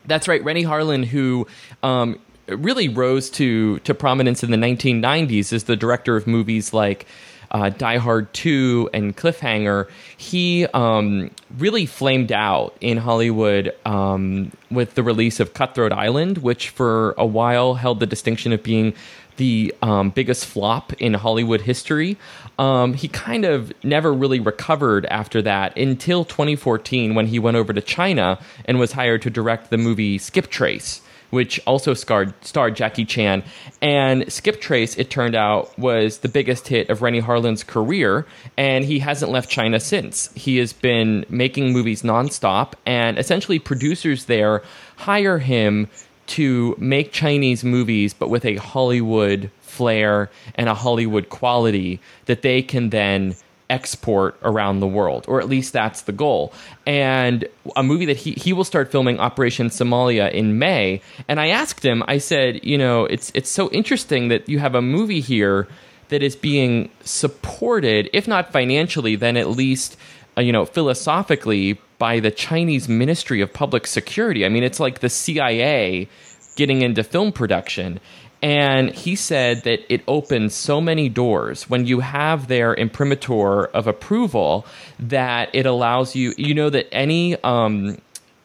That's 0.06 0.28
right, 0.28 0.44
Renny 0.44 0.64
Harlin, 0.64 1.06
who 1.06 1.46
um, 1.84 2.20
really 2.48 2.90
rose 2.90 3.30
to 3.32 3.78
to 3.80 3.94
prominence 3.94 4.44
in 4.44 4.50
the 4.50 4.58
1990s 4.58 5.54
as 5.54 5.66
the 5.66 5.76
director 5.76 6.16
of 6.16 6.26
movies 6.26 6.74
like 6.74 7.06
uh, 7.52 7.70
Die 7.70 7.98
Hard 7.98 8.34
2 8.34 8.90
and 8.94 9.16
Cliffhanger, 9.16 9.90
he 10.18 10.66
um, 10.68 11.32
really 11.58 11.86
flamed 11.86 12.32
out 12.32 12.76
in 12.82 12.98
Hollywood 12.98 13.74
um, 13.86 14.52
with 14.70 14.96
the 14.96 15.04
release 15.04 15.40
of 15.40 15.54
Cutthroat 15.54 15.92
Island, 15.92 16.40
which 16.40 16.70
for 16.70 17.14
a 17.18 17.26
while 17.26 17.76
held 17.76 18.00
the 18.00 18.06
distinction 18.06 18.52
of 18.54 18.64
being 18.64 18.94
the 19.38 19.74
um, 19.82 20.10
biggest 20.10 20.46
flop 20.46 20.94
in 20.94 21.14
Hollywood 21.14 21.62
history. 21.62 22.18
Um, 22.60 22.94
he 22.94 23.08
kind 23.08 23.46
of 23.46 23.72
never 23.84 24.12
really 24.12 24.40
recovered 24.40 25.06
after 25.06 25.42
that 25.44 25.78
until 25.78 26.26
2014 26.26 27.16
when 27.16 27.28
he 27.28 27.40
went 27.40 27.56
over 27.56 27.72
to 27.72 27.82
China 27.82 28.40
and 28.66 28.80
was 28.80 28.92
hired 28.92 29.22
to 29.22 29.30
direct 29.30 29.70
the 29.70 29.78
movie 29.78 30.18
Skip 30.18 30.48
Trace 30.48 31.02
which 31.30 31.60
also 31.68 31.94
starred, 31.94 32.34
starred 32.42 32.76
Jackie 32.76 33.06
Chan. 33.06 33.44
And 33.82 34.32
Skip 34.32 34.62
Trace, 34.62 34.98
it 34.98 35.10
turned 35.10 35.36
out, 35.36 35.78
was 35.78 36.20
the 36.20 36.30
biggest 36.30 36.68
hit 36.68 36.90
of 36.90 37.02
Renny 37.02 37.20
Harlin's 37.20 37.64
career, 37.64 38.26
and 38.58 38.86
he 38.86 39.00
hasn't 39.00 39.32
left 39.32 39.50
China 39.50 39.80
since. 39.80 40.34
He 40.34 40.58
has 40.58 40.74
been 40.74 41.26
making 41.30 41.74
movies 41.74 42.02
nonstop, 42.02 42.74
and 42.86 43.18
essentially 43.18 43.60
producers 43.60 44.26
there 44.26 44.64
hire 44.98 45.40
him 45.40 45.90
to 46.28 46.76
make 46.78 47.12
Chinese 47.12 47.64
movies, 47.64 48.14
but 48.14 48.30
with 48.30 48.46
a 48.46 48.56
Hollywood 48.56 49.50
flair 49.62 50.30
and 50.56 50.68
a 50.68 50.74
Hollywood 50.74 51.30
quality 51.30 52.00
that 52.26 52.42
they 52.42 52.62
can 52.62 52.90
then 52.90 53.36
export 53.70 54.38
around 54.44 54.80
the 54.80 54.88
world, 54.88 55.26
or 55.28 55.40
at 55.40 55.50
least 55.50 55.74
that's 55.74 56.02
the 56.02 56.12
goal. 56.12 56.54
And 56.86 57.48
a 57.76 57.84
movie 57.84 58.06
that 58.06 58.18
he 58.18 58.32
he 58.32 58.54
will 58.54 58.64
start 58.64 58.92
filming 58.92 59.20
Operation 59.20 59.68
Somalia 59.68 60.32
in 60.32 60.60
May. 60.60 61.02
And 61.28 61.40
I 61.40 61.48
asked 61.48 61.84
him, 61.84 62.04
I 62.08 62.18
said, 62.18 62.64
you 62.64 62.78
know, 62.78 63.06
it's 63.06 63.32
it's 63.34 63.50
so 63.50 63.70
interesting 63.72 64.30
that 64.30 64.48
you 64.48 64.60
have 64.60 64.76
a 64.76 64.82
movie 64.82 65.22
here 65.22 65.68
that 66.10 66.24
is 66.24 66.36
being 66.36 66.90
supported, 67.04 68.10
if 68.14 68.28
not 68.28 68.52
financially, 68.52 69.16
then 69.16 69.36
at 69.36 69.50
least 69.50 69.98
uh, 70.38 70.42
you 70.42 70.52
know 70.52 70.66
philosophically 70.66 71.80
by 71.98 72.20
the 72.20 72.32
Chinese 72.32 72.88
Ministry 72.88 73.42
of 73.42 73.52
Public 73.54 73.88
Security. 73.88 74.46
I 74.46 74.50
mean, 74.50 74.64
it's 74.64 74.80
like 74.80 75.00
the 75.00 75.10
CIA 75.10 76.08
getting 76.56 76.82
into 76.82 77.04
film 77.04 77.32
production. 77.32 78.00
And 78.42 78.92
he 78.92 79.16
said 79.16 79.64
that 79.64 79.92
it 79.92 80.04
opens 80.08 80.54
so 80.54 80.80
many 80.80 81.10
doors 81.10 81.70
when 81.70 81.88
you 81.88 82.02
have 82.02 82.48
their 82.48 82.74
imprimatur 82.74 83.66
of 83.66 83.88
approval 83.88 84.66
that 85.00 85.50
it 85.54 85.66
allows 85.66 86.16
you, 86.16 86.34
you 86.38 86.54
know, 86.54 86.70
that 86.70 86.88
any 86.94 87.36
um, 87.44 87.98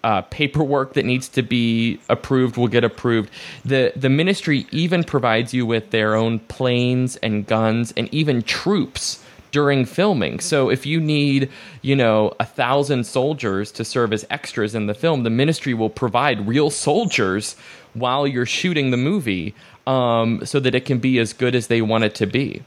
uh, 0.05 0.22
paperwork 0.22 0.94
that 0.94 1.05
needs 1.05 1.28
to 1.28 1.42
be 1.42 2.00
approved 2.09 2.57
will 2.57 2.68
get 2.68 2.85
approved. 2.85 3.31
The 3.64 3.92
the 3.94 4.09
ministry 4.09 4.66
even 4.70 5.05
provides 5.05 5.52
you 5.52 5.66
with 5.66 5.90
their 5.90 6.14
own 6.14 6.38
planes 6.40 7.16
and 7.16 7.46
guns 7.46 7.92
and 7.96 8.12
even 8.12 8.42
troops 8.42 9.22
during 9.52 9.85
filming. 9.85 10.40
So 10.40 10.70
if 10.70 10.87
you 10.87 10.98
need, 10.98 11.50
you 11.83 11.94
know, 11.94 12.33
a 12.40 12.46
thousand 12.46 13.05
soldiers 13.05 13.70
to 13.72 13.85
serve 13.85 14.12
as 14.14 14.24
extras 14.31 14.74
in 14.74 14.87
the 14.87 14.94
film, 14.94 15.22
the 15.22 15.31
ministry 15.31 15.74
will 15.74 15.90
provide 15.90 16.48
real 16.48 16.70
soldiers 16.70 17.55
while 17.92 18.26
you're 18.26 18.46
shooting 18.46 18.90
the 18.90 18.96
movie 18.96 19.55
um, 19.87 20.45
so 20.45 20.61
that 20.61 20.75
it 20.75 20.85
can 20.85 20.99
be 20.99 21.18
as 21.18 21.33
good 21.33 21.55
as 21.55 21.66
they 21.66 21.83
want 21.83 22.05
it 22.05 22.14
to 22.16 22.27
be. 22.27 22.62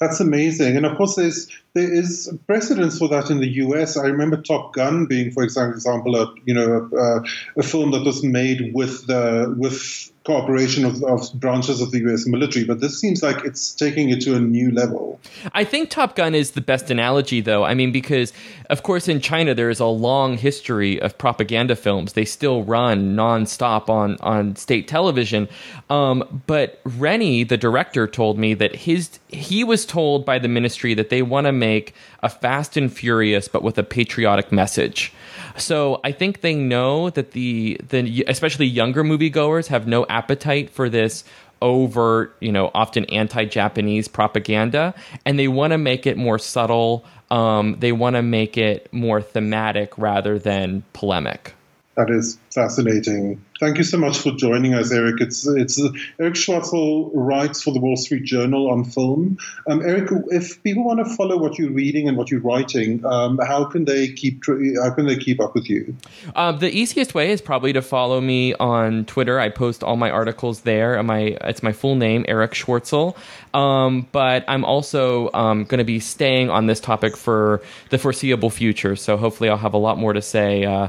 That's 0.00 0.20
amazing, 0.20 0.76
and 0.76 0.86
of 0.86 0.96
course, 0.96 1.14
there's 1.14 1.48
there 1.74 1.92
is 1.92 2.30
precedence 2.46 2.98
for 2.98 3.08
that 3.08 3.30
in 3.30 3.40
the 3.40 3.48
U.S. 3.48 3.96
I 3.96 4.06
remember 4.06 4.36
Top 4.36 4.74
Gun 4.74 5.06
being, 5.06 5.30
for 5.30 5.42
example, 5.42 6.16
a 6.16 6.34
you 6.44 6.54
know 6.54 6.90
a, 6.92 7.22
a 7.60 7.62
film 7.62 7.92
that 7.92 8.04
was 8.04 8.22
made 8.22 8.72
with 8.74 9.06
the 9.06 9.54
with 9.56 10.12
cooperation 10.24 10.84
of, 10.84 11.02
of, 11.02 11.32
branches 11.34 11.80
of 11.80 11.90
the 11.90 11.98
U.S. 12.00 12.26
military, 12.26 12.64
but 12.64 12.80
this 12.80 13.00
seems 13.00 13.22
like 13.22 13.44
it's 13.44 13.74
taking 13.74 14.10
it 14.10 14.20
to 14.20 14.36
a 14.36 14.40
new 14.40 14.70
level. 14.70 15.18
I 15.52 15.64
think 15.64 15.90
Top 15.90 16.14
Gun 16.14 16.34
is 16.34 16.52
the 16.52 16.60
best 16.60 16.90
analogy, 16.90 17.40
though. 17.40 17.64
I 17.64 17.74
mean, 17.74 17.90
because 17.90 18.32
of 18.70 18.82
course 18.82 19.08
in 19.08 19.20
China 19.20 19.54
there 19.54 19.68
is 19.68 19.80
a 19.80 19.86
long 19.86 20.38
history 20.38 21.00
of 21.00 21.18
propaganda 21.18 21.76
films. 21.76 22.12
They 22.12 22.24
still 22.24 22.62
run 22.62 23.16
nonstop 23.16 23.88
on 23.88 24.16
on 24.20 24.56
state 24.56 24.88
television. 24.88 25.48
Um, 25.90 26.42
but 26.46 26.80
Renny, 26.84 27.44
the 27.44 27.56
director, 27.56 28.06
told 28.06 28.38
me 28.38 28.54
that 28.54 28.74
his 28.76 29.18
he 29.28 29.64
was 29.64 29.84
told 29.84 30.24
by 30.24 30.38
the 30.38 30.48
ministry 30.48 30.94
that 30.94 31.10
they 31.10 31.22
want 31.22 31.46
to 31.46 31.52
make 31.62 31.94
a 32.22 32.28
Fast 32.28 32.76
and 32.76 32.92
Furious, 32.92 33.48
but 33.48 33.62
with 33.62 33.78
a 33.78 33.82
patriotic 33.82 34.50
message. 34.50 35.12
So 35.56 36.00
I 36.02 36.12
think 36.12 36.40
they 36.40 36.54
know 36.54 37.10
that 37.10 37.32
the 37.32 37.80
the 37.88 38.24
especially 38.28 38.66
younger 38.66 39.02
moviegoers 39.04 39.68
have 39.68 39.86
no 39.86 40.06
appetite 40.08 40.70
for 40.70 40.88
this 40.88 41.24
overt, 41.60 42.36
you 42.40 42.50
know, 42.50 42.70
often 42.74 43.04
anti-Japanese 43.06 44.08
propaganda, 44.08 44.94
and 45.24 45.38
they 45.38 45.48
want 45.48 45.72
to 45.72 45.78
make 45.78 46.06
it 46.06 46.16
more 46.16 46.38
subtle. 46.38 47.04
Um, 47.30 47.76
they 47.78 47.92
want 47.92 48.16
to 48.16 48.22
make 48.22 48.58
it 48.58 48.92
more 48.92 49.22
thematic 49.22 49.96
rather 49.96 50.38
than 50.38 50.82
polemic. 50.92 51.54
That 51.96 52.10
is 52.10 52.38
fascinating. 52.50 53.40
Thank 53.62 53.78
you 53.78 53.84
so 53.84 53.96
much 53.96 54.18
for 54.18 54.32
joining 54.32 54.74
us, 54.74 54.90
Eric. 54.90 55.20
It's 55.20 55.46
it's 55.46 55.80
Erich 56.18 56.34
Schwartzel 56.34 57.12
writes 57.14 57.62
for 57.62 57.72
the 57.72 57.78
Wall 57.78 57.94
Street 57.94 58.24
Journal 58.24 58.68
on 58.68 58.82
film. 58.82 59.38
Um, 59.68 59.82
Eric, 59.82 60.10
if 60.32 60.60
people 60.64 60.82
want 60.82 60.98
to 60.98 61.04
follow 61.04 61.38
what 61.38 61.60
you're 61.60 61.70
reading 61.70 62.08
and 62.08 62.16
what 62.16 62.28
you're 62.28 62.40
writing, 62.40 63.06
um, 63.06 63.38
how 63.38 63.64
can 63.64 63.84
they 63.84 64.08
keep 64.08 64.42
how 64.82 64.90
can 64.90 65.06
they 65.06 65.14
keep 65.14 65.40
up 65.40 65.54
with 65.54 65.70
you? 65.70 65.96
Uh, 66.34 66.50
the 66.50 66.76
easiest 66.76 67.14
way 67.14 67.30
is 67.30 67.40
probably 67.40 67.72
to 67.72 67.82
follow 67.82 68.20
me 68.20 68.52
on 68.54 69.04
Twitter. 69.04 69.38
I 69.38 69.48
post 69.48 69.84
all 69.84 69.96
my 69.96 70.10
articles 70.10 70.62
there. 70.62 71.00
My 71.04 71.38
it's 71.42 71.62
my 71.62 71.70
full 71.72 71.94
name, 71.94 72.24
Erich 72.26 72.54
Schwartzel. 72.54 73.16
Um, 73.54 74.08
but 74.10 74.44
I'm 74.48 74.64
also 74.64 75.30
um, 75.34 75.66
going 75.66 75.78
to 75.78 75.84
be 75.84 76.00
staying 76.00 76.50
on 76.50 76.66
this 76.66 76.80
topic 76.80 77.16
for 77.16 77.62
the 77.90 77.98
foreseeable 77.98 78.50
future. 78.50 78.96
So 78.96 79.16
hopefully, 79.16 79.48
I'll 79.48 79.56
have 79.56 79.74
a 79.74 79.78
lot 79.78 79.98
more 79.98 80.14
to 80.14 80.22
say 80.22 80.64
uh, 80.64 80.88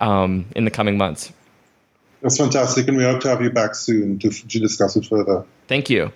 um, 0.00 0.44
in 0.54 0.64
the 0.64 0.70
coming 0.70 0.96
months. 0.96 1.32
That's 2.24 2.38
fantastic, 2.38 2.88
and 2.88 2.96
we 2.96 3.04
hope 3.04 3.20
to 3.20 3.28
have 3.28 3.42
you 3.42 3.50
back 3.50 3.74
soon 3.74 4.18
to, 4.20 4.30
to 4.30 4.58
discuss 4.58 4.96
it 4.96 5.04
further. 5.04 5.44
Thank 5.68 5.90
you. 5.90 6.10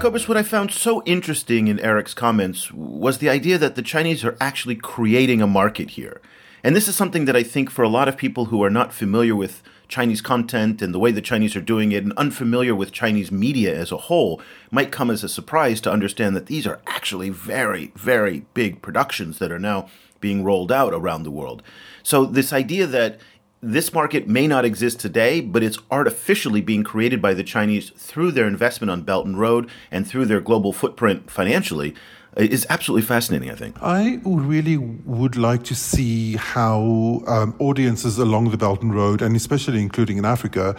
Cobus, 0.00 0.28
what 0.28 0.36
I 0.36 0.42
found 0.42 0.70
so 0.70 1.02
interesting 1.06 1.66
in 1.66 1.80
Eric's 1.80 2.12
comments 2.12 2.70
was 2.70 3.18
the 3.18 3.30
idea 3.30 3.56
that 3.56 3.74
the 3.74 3.80
Chinese 3.80 4.22
are 4.22 4.36
actually 4.38 4.76
creating 4.76 5.40
a 5.40 5.46
market 5.46 5.92
here. 5.92 6.20
And 6.62 6.76
this 6.76 6.88
is 6.88 6.94
something 6.94 7.24
that 7.24 7.36
I 7.36 7.42
think 7.42 7.70
for 7.70 7.82
a 7.82 7.88
lot 7.88 8.06
of 8.06 8.18
people 8.18 8.46
who 8.46 8.62
are 8.62 8.68
not 8.68 8.92
familiar 8.92 9.34
with 9.34 9.62
Chinese 9.88 10.20
content 10.20 10.82
and 10.82 10.92
the 10.92 10.98
way 10.98 11.10
the 11.10 11.22
Chinese 11.22 11.56
are 11.56 11.62
doing 11.62 11.92
it 11.92 12.04
and 12.04 12.12
unfamiliar 12.18 12.74
with 12.74 12.92
Chinese 12.92 13.32
media 13.32 13.74
as 13.74 13.90
a 13.90 13.96
whole 13.96 14.42
might 14.70 14.92
come 14.92 15.10
as 15.10 15.24
a 15.24 15.28
surprise 15.28 15.80
to 15.80 15.90
understand 15.90 16.36
that 16.36 16.46
these 16.46 16.66
are 16.66 16.82
actually 16.86 17.30
very, 17.30 17.92
very 17.96 18.44
big 18.52 18.82
productions 18.82 19.38
that 19.38 19.50
are 19.50 19.58
now 19.58 19.88
being 20.22 20.42
rolled 20.42 20.72
out 20.72 20.94
around 20.94 21.24
the 21.24 21.30
world. 21.30 21.62
So, 22.02 22.24
this 22.24 22.52
idea 22.52 22.86
that 22.86 23.20
this 23.62 23.92
market 23.92 24.26
may 24.26 24.48
not 24.48 24.64
exist 24.64 24.98
today, 24.98 25.40
but 25.40 25.62
it's 25.62 25.78
artificially 25.88 26.60
being 26.60 26.82
created 26.82 27.22
by 27.22 27.32
the 27.32 27.44
Chinese 27.44 27.90
through 27.90 28.32
their 28.32 28.48
investment 28.48 28.90
on 28.90 29.02
Belt 29.02 29.24
and 29.24 29.38
Road 29.38 29.70
and 29.88 30.04
through 30.04 30.26
their 30.26 30.40
global 30.40 30.72
footprint 30.72 31.30
financially 31.30 31.94
is 32.36 32.66
absolutely 32.70 33.06
fascinating, 33.06 33.50
I 33.50 33.54
think. 33.54 33.76
I 33.82 34.18
really 34.24 34.78
would 34.78 35.36
like 35.36 35.64
to 35.64 35.74
see 35.74 36.36
how 36.36 37.22
um, 37.26 37.54
audiences 37.58 38.18
along 38.18 38.50
the 38.50 38.56
Belt 38.56 38.82
and 38.82 38.94
Road, 38.94 39.20
and 39.20 39.36
especially 39.36 39.82
including 39.82 40.16
in 40.16 40.24
Africa, 40.24 40.74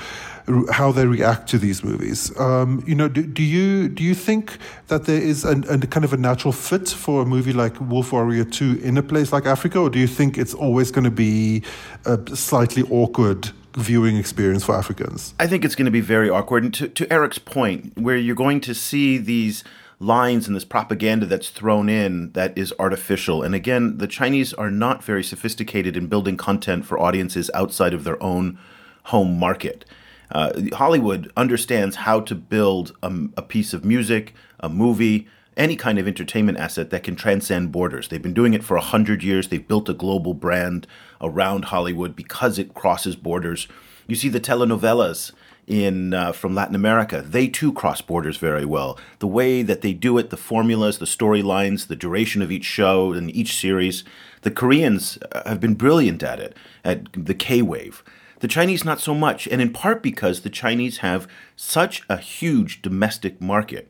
how 0.72 0.92
they 0.92 1.06
react 1.06 1.48
to 1.50 1.60
these 1.60 1.84
movies. 1.84 2.38
Um, 2.40 2.84
you 2.88 2.96
know, 2.96 3.08
do, 3.08 3.24
do, 3.24 3.44
you 3.44 3.88
do 3.88 4.04
you 4.04 4.16
think 4.16 4.58
that 4.88 5.06
there 5.06 5.22
is 5.22 5.46
a, 5.46 5.52
a, 5.70 5.78
kind 5.80 6.04
of 6.04 6.14
a 6.14 6.18
natural 6.18 6.52
fit 6.52 6.90
for 6.90 7.22
a 7.22 7.26
movie 7.26 7.54
like 7.54 7.80
Wolf 7.80 8.12
Warrior 8.12 8.46
Two 8.46 8.80
in 8.84 8.98
a 8.98 9.04
place 9.04 9.32
like 9.32 9.46
Africa, 9.46 9.80
or 9.80 9.90
do 9.90 10.00
you 10.00 10.08
think 10.08 10.38
it's 10.38 10.56
always 10.56 10.90
going 10.90 11.06
to 11.06 11.12
be 11.12 11.62
a 12.06 12.36
slightly 12.36 12.84
awkward 12.90 13.52
viewing 13.76 14.18
experience 14.18 14.64
for 14.64 14.76
Africans? 14.76 15.34
I 15.40 15.48
think 15.48 15.64
it's 15.64 15.76
going 15.76 15.86
to 15.86 15.92
be 15.92 16.02
very 16.02 16.30
awkward. 16.30 16.64
And 16.64 16.74
to, 16.76 16.88
to 16.88 17.14
Eric's 17.14 17.40
point, 17.40 17.98
where 17.98 18.18
you're 18.18 18.36
going 18.36 18.60
to 18.62 18.74
see 18.74 19.18
these 19.18 19.64
lines 20.00 20.48
and 20.48 20.56
this 20.56 20.66
propaganda 20.66 21.26
that's 21.26 21.50
thrown 21.50 21.90
in 21.90 22.32
that 22.34 22.58
is 22.58 22.74
artificial. 22.80 23.44
And 23.44 23.56
again, 23.56 23.98
the 23.98 24.08
Chinese 24.08 24.54
are 24.54 24.72
not 24.72 25.04
very 25.04 25.24
sophisticated 25.24 25.96
in 25.96 26.08
building 26.08 26.38
content 26.38 26.86
for 26.86 27.00
audiences 27.00 27.50
outside 27.54 27.94
of 27.94 28.04
their 28.04 28.22
own 28.22 28.60
home 29.06 29.38
market. 29.40 29.86
Uh, 30.32 30.52
Hollywood 30.74 31.32
understands 31.38 31.98
how 31.98 32.20
to 32.22 32.36
build 32.36 32.96
a, 33.04 33.12
a 33.38 33.42
piece 33.42 33.74
of 33.74 33.86
music, 33.86 34.34
a 34.60 34.70
movie, 34.70 35.28
any 35.56 35.76
kind 35.76 36.00
of 36.00 36.08
entertainment 36.08 36.58
asset 36.58 36.90
that 36.90 37.04
can 37.04 37.16
transcend 37.16 37.72
borders. 37.72 38.08
They've 38.08 38.22
been 38.22 38.34
doing 38.34 38.54
it 38.54 38.64
for 38.64 38.76
a 38.76 38.82
hundred 38.82 39.24
years. 39.24 39.48
They've 39.48 39.68
built 39.68 39.90
a 39.90 39.94
global 39.94 40.34
brand 40.34 40.88
around 41.22 41.66
Hollywood 41.66 42.16
because 42.16 42.58
it 42.58 42.74
crosses 42.74 43.16
borders. 43.16 43.68
You 44.08 44.16
see 44.16 44.30
the 44.30 44.40
telenovelas 44.40 45.32
in 45.68 46.14
uh, 46.14 46.32
from 46.32 46.56
Latin 46.56 46.76
America. 46.76 47.22
They 47.22 47.48
too 47.48 47.74
cross 47.74 48.02
borders 48.02 48.38
very 48.38 48.66
well. 48.66 48.98
The 49.20 49.28
way 49.28 49.62
that 49.62 49.82
they 49.82 49.94
do 49.94 50.18
it, 50.18 50.30
the 50.30 50.38
formulas, 50.38 50.98
the 50.98 51.06
storylines, 51.06 51.88
the 51.88 51.96
duration 51.96 52.42
of 52.42 52.52
each 52.52 52.66
show 52.66 53.14
and 53.14 53.34
each 53.36 53.56
series. 53.56 54.04
The 54.42 54.52
Koreans 54.52 55.18
uh, 55.32 55.48
have 55.48 55.60
been 55.60 55.76
brilliant 55.76 56.24
at 56.24 56.40
it, 56.40 56.56
at 56.84 57.08
the 57.14 57.34
K 57.34 57.62
wave. 57.62 58.04
The 58.40 58.48
Chinese 58.48 58.84
not 58.84 59.00
so 59.00 59.16
much, 59.16 59.48
and 59.48 59.62
in 59.62 59.72
part 59.72 60.04
because 60.04 60.42
the 60.42 60.50
Chinese 60.50 60.98
have 60.98 61.30
such 61.56 62.04
a 62.10 62.18
huge 62.18 62.82
domestic 62.82 63.40
market. 63.40 63.90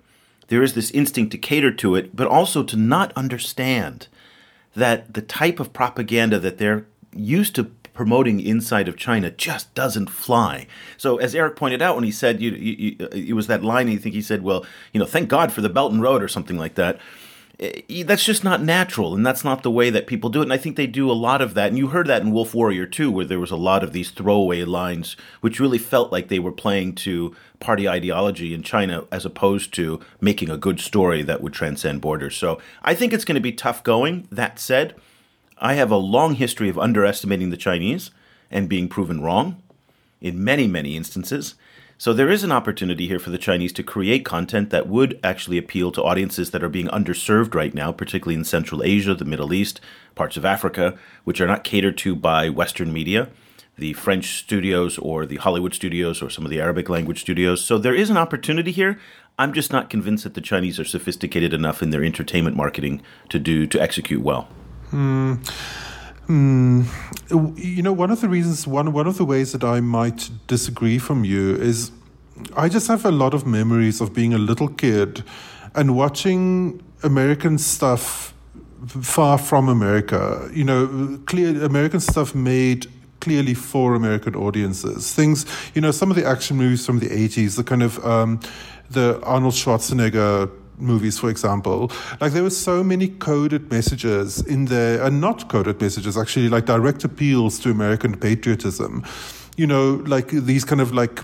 There 0.50 0.62
is 0.62 0.76
this 0.76 0.92
instinct 0.92 1.32
to 1.32 1.38
cater 1.40 1.72
to 1.72 1.96
it, 1.96 2.16
but 2.16 2.28
also 2.28 2.62
to 2.64 2.78
not 2.78 3.12
understand 3.16 4.08
that 4.76 5.14
the 5.14 5.22
type 5.22 5.60
of 5.60 5.74
propaganda 5.74 6.38
that 6.40 6.60
they're 6.60 6.86
used 7.16 7.56
to 7.56 7.72
promoting 7.94 8.40
inside 8.40 8.88
of 8.88 8.98
China 8.98 9.30
just 9.32 9.74
doesn't 9.76 10.10
fly. 10.10 10.68
So, 10.98 11.18
as 11.18 11.36
Eric 11.36 11.56
pointed 11.56 11.82
out 11.82 11.96
when 11.96 12.04
he 12.04 12.12
said, 12.12 12.42
you, 12.42 12.52
you, 12.52 12.96
you, 13.00 13.08
it 13.12 13.34
was 13.34 13.48
that 13.48 13.64
line, 13.64 13.90
I 13.90 13.98
think 13.98 14.16
he 14.16 14.22
said, 14.22 14.42
well, 14.42 14.66
you 14.94 15.00
know, 15.00 15.06
thank 15.06 15.30
God 15.30 15.52
for 15.52 15.62
the 15.62 15.70
Belt 15.70 15.94
and 15.94 16.02
Road 16.02 16.24
or 16.24 16.28
something 16.28 16.58
like 16.58 16.76
that. 16.76 17.00
Eh, 17.60 18.04
that's 18.04 18.26
just 18.26 18.44
not 18.44 18.64
natural, 18.64 19.14
and 19.14 19.26
that's 19.26 19.44
not 19.44 19.62
the 19.62 19.72
way 19.72 19.90
that 19.90 20.08
people 20.08 20.30
do 20.30 20.40
it. 20.40 20.44
And 20.44 20.54
I 20.54 20.58
think 20.58 20.76
they 20.76 20.88
do 20.88 21.10
a 21.10 21.14
lot 21.14 21.42
of 21.42 21.54
that. 21.54 21.70
And 21.70 21.78
you 21.78 21.88
heard 21.88 22.08
that 22.08 22.22
in 22.22 22.32
Wolf 22.32 22.56
Warrior 22.56 22.86
Two, 22.86 23.12
where 23.12 23.26
there 23.26 23.40
was 23.40 23.52
a 23.52 23.56
lot 23.56 23.84
of 23.84 23.94
these 23.94 24.10
throwaway 24.10 24.64
lines, 24.64 25.16
which 25.42 25.60
really 25.60 25.78
felt 25.78 26.12
like 26.12 26.28
they 26.28 26.40
were 26.40 26.52
playing 26.52 26.96
to 26.96 27.36
party 27.60 27.88
ideology 27.88 28.54
in 28.54 28.64
China 28.64 29.06
as 29.12 29.26
opposed 29.26 29.74
to 29.76 30.00
making 30.20 30.50
a 30.50 30.58
good 30.58 30.80
story 30.80 31.22
that 31.22 31.42
would 31.42 31.54
transcend 31.54 32.02
borders. 32.02 32.36
So 32.36 32.60
I 32.82 32.96
think 32.96 33.14
it's 33.14 33.26
going 33.26 33.36
to 33.36 33.42
be 33.42 33.54
tough 33.54 33.84
going. 33.84 34.28
That 34.32 34.60
said, 34.60 34.96
I 35.64 35.76
have 35.76 35.92
a 35.92 35.96
long 35.96 36.36
history 36.36 36.68
of 36.68 36.78
underestimating 36.78 37.50
the 37.50 37.56
Chinese 37.56 38.12
and 38.52 38.68
being 38.68 38.90
proven 38.90 39.22
wrong 39.22 39.64
in 40.20 40.44
many, 40.44 40.68
many 40.68 40.98
instances. 40.98 41.56
So 41.98 42.12
there 42.12 42.30
is 42.30 42.44
an 42.44 42.52
opportunity 42.52 43.08
here 43.08 43.18
for 43.18 43.30
the 43.30 43.38
Chinese 43.38 43.72
to 43.74 43.82
create 43.82 44.26
content 44.26 44.72
that 44.72 44.90
would 44.90 45.18
actually 45.24 45.58
appeal 45.58 45.94
to 45.94 46.04
audiences 46.04 46.52
that 46.52 46.66
are 46.66 46.70
being 46.70 46.90
underserved 46.90 47.56
right 47.56 47.74
now, 47.74 47.94
particularly 47.94 48.36
in 48.36 48.44
Central 48.44 48.84
Asia, 48.84 49.16
the 49.16 49.24
Middle 49.24 49.54
East, 49.54 49.80
parts 50.16 50.36
of 50.36 50.44
Africa, 50.44 50.98
which 51.24 51.40
are 51.40 51.48
not 51.48 51.64
catered 51.64 51.98
to 52.00 52.14
by 52.14 52.50
Western 52.50 52.92
media, 52.92 53.30
the 53.78 53.94
French 53.94 54.40
studios 54.40 54.98
or 54.98 55.26
the 55.26 55.38
Hollywood 55.38 55.74
studios 55.74 56.22
or 56.22 56.30
some 56.30 56.44
of 56.44 56.52
the 56.52 56.60
Arabic 56.60 56.90
language 56.90 57.22
studios. 57.22 57.64
So 57.64 57.78
there 57.78 57.96
is 57.96 58.10
an 58.10 58.18
opportunity 58.18 58.74
here. 58.74 59.00
I'm 59.40 59.54
just 59.54 59.72
not 59.72 59.90
convinced 59.90 60.26
that 60.26 60.34
the 60.34 60.42
Chinese 60.42 60.78
are 60.78 60.84
sophisticated 60.84 61.54
enough 61.54 61.82
in 61.82 61.92
their 61.92 62.04
entertainment 62.04 62.58
marketing 62.58 63.02
to 63.30 63.40
do 63.40 63.66
to 63.68 63.82
execute 63.82 64.22
well. 64.22 64.50
Mm. 64.94 65.40
Mm, 66.28 66.86
you 67.58 67.82
know, 67.82 67.92
one 67.92 68.10
of 68.10 68.22
the 68.22 68.30
reasons, 68.30 68.66
one 68.66 68.94
one 68.94 69.08
of 69.08 69.18
the 69.18 69.26
ways 69.26 69.52
that 69.52 69.64
I 69.64 69.82
might 69.82 70.30
disagree 70.48 70.98
from 70.98 71.26
you 71.26 71.56
is, 71.56 71.92
I 72.56 72.70
just 72.70 72.88
have 72.88 73.04
a 73.04 73.12
lot 73.12 73.34
of 73.34 73.46
memories 73.46 74.00
of 74.00 74.14
being 74.14 74.34
a 74.34 74.38
little 74.38 74.70
kid, 74.70 75.24
and 75.76 75.98
watching 75.98 76.82
American 77.04 77.58
stuff 77.58 78.34
far 78.88 79.38
from 79.38 79.68
America. 79.68 80.50
You 80.54 80.64
know, 80.64 81.20
clear 81.26 81.62
American 81.62 82.00
stuff 82.00 82.34
made 82.34 82.88
clearly 83.20 83.54
for 83.54 83.94
American 83.94 84.36
audiences. 84.36 85.14
Things, 85.14 85.46
you 85.74 85.82
know, 85.82 85.92
some 85.92 86.10
of 86.10 86.16
the 86.16 86.26
action 86.26 86.56
movies 86.56 86.86
from 86.86 87.00
the 87.00 87.12
eighties, 87.12 87.58
the 87.58 87.64
kind 87.66 87.84
of 87.84 88.04
um, 88.06 88.40
the 88.90 89.20
Arnold 89.24 89.56
Schwarzenegger 89.56 90.50
movies, 90.78 91.20
for 91.20 91.30
example, 91.30 91.92
like 92.22 92.34
there 92.34 92.44
were 92.44 92.50
so 92.50 92.84
many 92.84 93.08
coded 93.08 93.72
messages 93.72 94.46
in 94.46 94.66
there, 94.66 95.04
and 95.04 95.22
not 95.22 95.50
coded 95.50 95.82
messages, 95.82 96.18
actually, 96.18 96.50
like 96.50 96.66
direct 96.66 97.04
appeals 97.04 97.60
to 97.60 97.72
American 97.72 98.18
patriotism. 98.18 99.04
You 99.58 99.68
know, 99.68 100.04
like 100.08 100.30
these 100.30 100.66
kind 100.66 100.82
of 100.82 100.94
like 100.94 101.24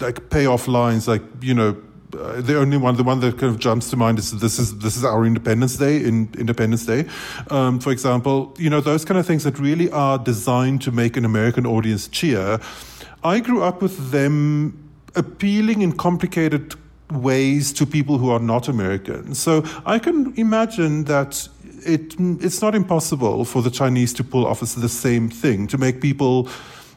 like 0.00 0.30
payoff 0.30 0.68
lines, 0.68 1.08
like 1.08 1.22
you 1.40 1.54
know. 1.54 1.76
Uh, 2.14 2.40
the 2.40 2.56
only 2.56 2.76
one, 2.76 2.94
the 2.94 3.02
one 3.02 3.18
that 3.18 3.36
kind 3.38 3.52
of 3.52 3.58
jumps 3.58 3.90
to 3.90 3.96
mind 3.96 4.20
is 4.20 4.30
this 4.38 4.56
is 4.56 4.78
this 4.78 4.96
is 4.96 5.04
our 5.04 5.26
Independence 5.26 5.76
Day 5.76 5.96
in 5.96 6.30
Independence 6.38 6.86
Day, 6.86 7.06
um, 7.50 7.80
for 7.80 7.90
example. 7.90 8.54
You 8.56 8.70
know 8.70 8.80
those 8.80 9.04
kind 9.04 9.18
of 9.18 9.26
things 9.26 9.42
that 9.42 9.58
really 9.58 9.90
are 9.90 10.16
designed 10.16 10.80
to 10.82 10.92
make 10.92 11.16
an 11.16 11.24
American 11.24 11.66
audience 11.66 12.06
cheer. 12.06 12.60
I 13.24 13.40
grew 13.40 13.64
up 13.64 13.82
with 13.82 14.12
them 14.12 14.92
appealing 15.16 15.82
in 15.82 15.92
complicated 15.92 16.74
ways 17.16 17.72
to 17.74 17.86
people 17.86 18.18
who 18.18 18.30
are 18.30 18.40
not 18.40 18.68
American. 18.68 19.34
So 19.34 19.64
I 19.86 19.98
can 19.98 20.34
imagine 20.36 21.04
that 21.04 21.48
it 21.86 22.14
it's 22.18 22.62
not 22.62 22.74
impossible 22.74 23.44
for 23.44 23.62
the 23.62 23.70
Chinese 23.70 24.12
to 24.14 24.24
pull 24.24 24.46
off 24.46 24.60
the 24.60 24.88
same 24.88 25.28
thing 25.28 25.66
to 25.68 25.78
make 25.78 26.00
people 26.00 26.48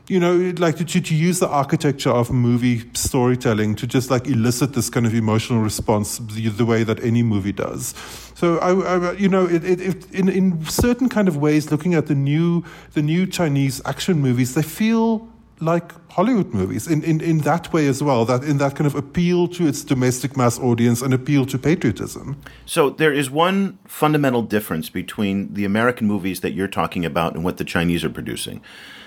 you 0.07 0.21
know, 0.21 0.53
like 0.57 0.77
to, 0.77 0.85
to 0.85 1.15
use 1.15 1.39
the 1.39 1.49
architecture 1.49 2.09
of 2.09 2.31
movie 2.31 2.89
storytelling 2.93 3.75
to 3.75 3.85
just 3.85 4.09
like 4.09 4.25
elicit 4.27 4.73
this 4.73 4.89
kind 4.89 5.05
of 5.05 5.13
emotional 5.13 5.59
response 5.59 6.19
the, 6.19 6.47
the 6.47 6.65
way 6.65 6.83
that 6.83 7.03
any 7.03 7.23
movie 7.23 7.51
does. 7.51 7.93
So 8.35 8.57
I, 8.59 8.71
I 8.71 9.11
you 9.13 9.27
know, 9.27 9.45
it, 9.45 9.65
it, 9.65 9.81
it, 9.81 10.11
in 10.13 10.29
in 10.29 10.65
certain 10.65 11.09
kind 11.09 11.27
of 11.27 11.35
ways, 11.37 11.71
looking 11.71 11.93
at 11.93 12.07
the 12.07 12.15
new 12.15 12.63
the 12.93 13.01
new 13.01 13.27
Chinese 13.27 13.81
action 13.85 14.19
movies, 14.19 14.53
they 14.53 14.61
feel 14.61 15.27
like 15.59 15.91
Hollywood 16.11 16.53
movies 16.53 16.87
in, 16.87 17.03
in, 17.03 17.21
in 17.21 17.39
that 17.39 17.73
way 17.73 17.87
as 17.87 18.03
well, 18.03 18.25
that 18.25 18.43
in 18.43 18.57
that 18.57 18.75
kind 18.75 18.87
of 18.87 18.95
appeal 18.95 19.47
to 19.49 19.67
its 19.67 19.83
domestic 19.83 20.37
mass 20.37 20.59
audience 20.59 21.01
and 21.01 21.13
appeal 21.13 21.45
to 21.47 21.57
patriotism. 21.57 22.39
So 22.65 22.89
there 22.89 23.13
is 23.13 23.29
one 23.29 23.79
fundamental 23.85 24.43
difference 24.43 24.89
between 24.89 25.53
the 25.53 25.65
American 25.65 26.07
movies 26.07 26.41
that 26.41 26.51
you're 26.51 26.67
talking 26.67 27.05
about 27.05 27.35
and 27.35 27.43
what 27.43 27.57
the 27.57 27.63
Chinese 27.63 28.03
are 28.03 28.09
producing. 28.09 28.61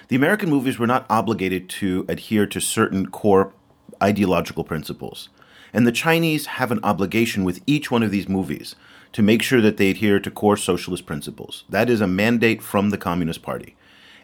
The 0.09 0.17
American 0.17 0.51
movies 0.51 0.79
were 0.79 0.89
not 0.89 1.07
obligated 1.09 1.69
to 1.71 2.05
adhere 2.09 2.47
to 2.47 2.61
certain 2.61 3.11
core 3.11 3.53
ideological 4.03 4.65
principles. 4.65 5.29
And 5.73 5.87
the 5.87 5.93
Chinese 5.93 6.47
have 6.47 6.73
an 6.73 6.81
obligation 6.83 7.45
with 7.45 7.63
each 7.67 7.91
one 7.91 8.03
of 8.03 8.11
these 8.11 8.29
movies 8.29 8.75
to 9.13 9.23
make 9.23 9.43
sure 9.43 9.61
that 9.61 9.77
they 9.77 9.91
adhere 9.91 10.21
to 10.21 10.31
core 10.31 10.57
socialist 10.57 11.07
principles. 11.07 11.65
That 11.69 11.89
is 11.89 12.01
a 12.01 12.07
mandate 12.07 12.63
from 12.63 12.91
the 12.91 12.99
Communist 12.99 13.43
Party. 13.43 13.77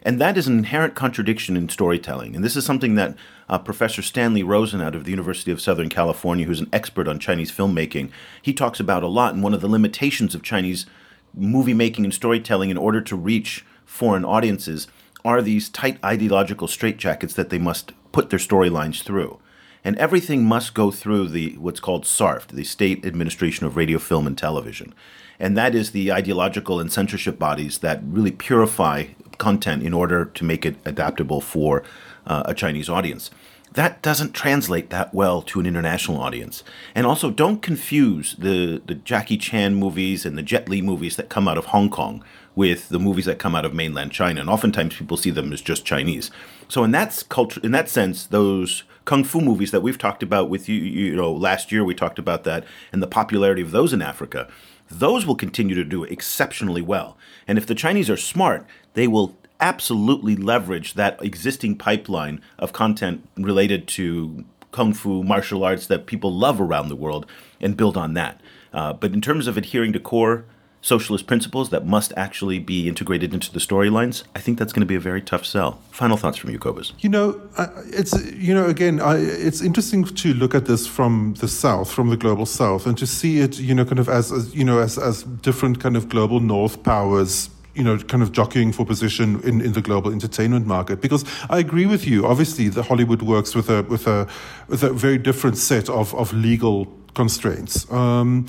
And 0.03 0.21
that 0.21 0.37
is 0.37 0.47
an 0.47 0.57
inherent 0.57 0.95
contradiction 0.95 1.57
in 1.57 1.69
storytelling. 1.69 2.35
And 2.35 2.43
this 2.43 2.55
is 2.55 2.65
something 2.65 2.95
that 2.95 3.15
uh, 3.49 3.57
Professor 3.57 4.01
Stanley 4.01 4.43
Rosen 4.43 4.81
out 4.81 4.95
of 4.95 5.03
the 5.03 5.11
University 5.11 5.51
of 5.51 5.61
Southern 5.61 5.89
California, 5.89 6.45
who's 6.45 6.59
an 6.59 6.69
expert 6.71 7.07
on 7.07 7.19
Chinese 7.19 7.51
filmmaking, 7.51 8.11
he 8.41 8.53
talks 8.53 8.79
about 8.79 9.03
a 9.03 9.07
lot. 9.07 9.33
And 9.33 9.43
one 9.43 9.53
of 9.53 9.61
the 9.61 9.67
limitations 9.67 10.35
of 10.35 10.43
Chinese 10.43 10.85
movie 11.33 11.73
making 11.73 12.05
and 12.05 12.13
storytelling 12.13 12.69
in 12.69 12.77
order 12.77 13.01
to 13.01 13.15
reach 13.15 13.65
foreign 13.85 14.25
audiences 14.25 14.87
are 15.25 15.41
these 15.41 15.69
tight 15.69 16.03
ideological 16.03 16.67
straitjackets 16.67 17.33
that 17.33 17.49
they 17.49 17.57
must 17.57 17.91
put 18.11 18.29
their 18.29 18.39
storylines 18.39 19.03
through. 19.03 19.39
And 19.83 19.97
everything 19.97 20.43
must 20.43 20.73
go 20.73 20.91
through 20.91 21.29
the 21.29 21.55
what's 21.57 21.79
called 21.79 22.03
SARFT, 22.03 22.49
the 22.49 22.63
State 22.63 23.05
Administration 23.05 23.65
of 23.65 23.77
Radio, 23.77 23.99
Film, 23.99 24.27
and 24.27 24.37
Television. 24.37 24.93
And 25.39 25.57
that 25.57 25.75
is 25.75 25.91
the 25.91 26.11
ideological 26.11 26.79
and 26.79 26.91
censorship 26.91 27.37
bodies 27.37 27.79
that 27.79 28.01
really 28.03 28.31
purify 28.31 29.05
content 29.37 29.83
in 29.83 29.93
order 29.93 30.25
to 30.25 30.43
make 30.43 30.65
it 30.65 30.75
adaptable 30.85 31.41
for 31.41 31.83
uh, 32.25 32.43
a 32.45 32.53
Chinese 32.53 32.89
audience. 32.89 33.31
That 33.73 34.01
doesn't 34.01 34.33
translate 34.33 34.89
that 34.89 35.13
well 35.13 35.41
to 35.43 35.59
an 35.59 35.65
international 35.65 36.19
audience. 36.19 36.63
And 36.95 37.05
also, 37.05 37.29
don't 37.29 37.61
confuse 37.61 38.35
the, 38.35 38.81
the 38.85 38.95
Jackie 38.95 39.37
Chan 39.37 39.75
movies 39.75 40.25
and 40.25 40.37
the 40.37 40.41
Jet 40.41 40.69
Li 40.69 40.81
movies 40.81 41.15
that 41.17 41.29
come 41.29 41.47
out 41.47 41.57
of 41.57 41.65
Hong 41.65 41.89
Kong 41.89 42.23
with 42.55 42.89
the 42.89 42.99
movies 42.99 43.25
that 43.25 43.37
come 43.37 43.53
out 43.53 43.65
of 43.65 43.75
mainland 43.75 44.11
China. 44.11 44.41
And 44.41 44.49
oftentimes 44.49 44.95
people 44.95 45.15
see 45.15 45.29
them 45.29 45.53
as 45.53 45.61
just 45.61 45.85
Chinese. 45.85 46.31
So 46.67 46.83
in 46.83 46.91
that 46.91 47.23
culture, 47.29 47.61
in 47.63 47.71
that 47.71 47.87
sense, 47.87 48.25
those 48.25 48.83
kung 49.05 49.23
fu 49.23 49.41
movies 49.41 49.69
that 49.71 49.81
we've 49.81 49.97
talked 49.97 50.23
about 50.23 50.49
with 50.49 50.67
you, 50.67 50.75
you 50.75 51.15
know, 51.15 51.31
last 51.31 51.71
year 51.71 51.83
we 51.83 51.93
talked 51.93 52.17
about 52.17 52.45
that 52.45 52.65
and 52.91 53.01
the 53.03 53.07
popularity 53.07 53.61
of 53.61 53.71
those 53.71 53.93
in 53.93 54.01
Africa. 54.01 54.47
Those 54.89 55.25
will 55.25 55.35
continue 55.35 55.75
to 55.75 55.83
do 55.83 56.03
exceptionally 56.05 56.81
well. 56.81 57.15
And 57.47 57.57
if 57.57 57.67
the 57.67 57.75
Chinese 57.75 58.09
are 58.09 58.17
smart, 58.17 58.65
they 58.97 59.07
will 59.07 59.37
absolutely 59.59 60.35
leverage 60.35 60.95
that 60.95 61.21
existing 61.23 61.77
pipeline 61.77 62.41
of 62.57 62.73
content 62.73 63.23
related 63.37 63.87
to 63.87 64.43
kung 64.71 64.91
fu 64.91 65.21
martial 65.21 65.63
arts 65.63 65.85
that 65.85 66.07
people 66.07 66.33
love 66.33 66.59
around 66.59 66.89
the 66.89 66.95
world 66.95 67.27
and 67.61 67.77
build 67.77 67.95
on 67.95 68.15
that. 68.15 68.41
Uh, 68.73 68.93
but 68.93 69.13
in 69.13 69.21
terms 69.21 69.45
of 69.45 69.55
adhering 69.55 69.93
to 69.93 69.99
core 69.99 70.45
socialist 70.81 71.27
principles 71.27 71.69
that 71.69 71.85
must 71.85 72.11
actually 72.17 72.57
be 72.57 72.87
integrated 72.87 73.35
into 73.35 73.51
the 73.51 73.59
storylines, 73.59 74.23
I 74.35 74.39
think 74.39 74.57
that's 74.57 74.73
going 74.73 74.81
to 74.81 74.87
be 74.87 74.95
a 74.95 74.99
very 74.99 75.21
tough 75.21 75.45
sell. 75.45 75.79
Final 75.91 76.17
thoughts 76.17 76.37
from 76.37 76.49
you, 76.49 76.57
Cobus. 76.57 76.93
You 76.97 77.09
know, 77.09 77.39
it's 77.85 78.13
you 78.33 78.53
know 78.55 78.65
again, 78.65 78.99
I, 78.99 79.17
it's 79.17 79.61
interesting 79.61 80.05
to 80.05 80.33
look 80.33 80.55
at 80.55 80.65
this 80.65 80.87
from 80.87 81.35
the 81.39 81.47
south, 81.47 81.91
from 81.91 82.09
the 82.09 82.17
global 82.17 82.47
south, 82.47 82.87
and 82.87 82.97
to 82.97 83.05
see 83.05 83.41
it, 83.41 83.59
you 83.59 83.75
know, 83.75 83.85
kind 83.85 83.99
of 83.99 84.09
as, 84.09 84.31
as 84.31 84.55
you 84.55 84.63
know, 84.63 84.79
as 84.79 84.97
as 84.97 85.21
different 85.21 85.79
kind 85.79 85.95
of 85.95 86.09
global 86.09 86.39
north 86.39 86.81
powers 86.81 87.51
you 87.77 87.83
know, 87.83 87.97
kind 87.97 88.23
of 88.23 88.31
jockeying 88.31 88.73
for 88.73 88.85
position 88.85 89.39
in, 89.43 89.61
in 89.61 89.73
the 89.73 89.81
global 89.81 90.11
entertainment 90.11 90.65
market. 90.65 90.99
Because 91.01 91.23
I 91.49 91.59
agree 91.59 91.85
with 91.85 92.07
you. 92.07 92.25
Obviously, 92.25 92.69
the 92.69 92.83
Hollywood 92.83 93.21
works 93.21 93.55
with 93.55 93.69
a 93.69 93.83
with 93.83 94.07
a 94.07 94.27
with 94.67 94.83
a 94.83 94.91
very 94.91 95.17
different 95.17 95.57
set 95.57 95.89
of 95.89 96.13
of 96.15 96.33
legal 96.33 96.87
constraints. 97.13 97.89
Um, 97.91 98.47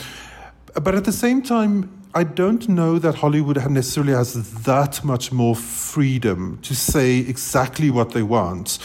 but 0.75 0.95
at 0.95 1.05
the 1.05 1.13
same 1.13 1.43
time, 1.43 1.91
I 2.15 2.25
don't 2.25 2.69
know 2.69 2.99
that 2.99 3.17
Hollywood 3.17 3.57
necessarily 3.71 4.15
has 4.15 4.33
that 4.65 5.05
much 5.05 5.33
more 5.33 5.55
freedom 5.57 6.59
to 6.63 6.75
say 6.75 7.19
exactly 7.19 7.91
what 7.91 8.11
they 8.13 8.23
want, 8.23 8.79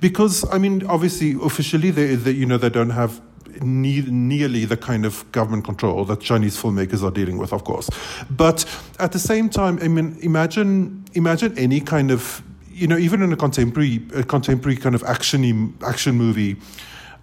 because 0.00 0.44
I 0.52 0.58
mean, 0.58 0.86
obviously, 0.86 1.36
officially, 1.42 1.90
they, 1.90 2.14
they 2.14 2.32
you 2.32 2.46
know 2.46 2.58
they 2.58 2.70
don't 2.70 2.90
have 2.90 3.20
ne- 3.60 4.02
nearly 4.02 4.64
the 4.64 4.76
kind 4.76 5.04
of 5.04 5.30
government 5.32 5.64
control 5.64 6.04
that 6.06 6.20
Chinese 6.20 6.60
filmmakers 6.60 7.02
are 7.02 7.10
dealing 7.10 7.38
with, 7.38 7.52
of 7.52 7.64
course. 7.64 7.88
But 8.30 8.64
at 8.98 9.12
the 9.12 9.18
same 9.18 9.48
time, 9.48 9.78
I 9.82 9.88
mean, 9.88 10.16
imagine 10.22 11.04
imagine 11.14 11.56
any 11.58 11.80
kind 11.80 12.10
of 12.10 12.42
you 12.78 12.86
know, 12.86 12.96
even 12.96 13.22
in 13.22 13.32
a 13.32 13.36
contemporary, 13.36 14.00
a 14.14 14.22
contemporary 14.22 14.76
kind 14.76 14.94
of 14.94 15.02
action 15.02 15.76
action 15.84 16.14
movie, 16.14 16.56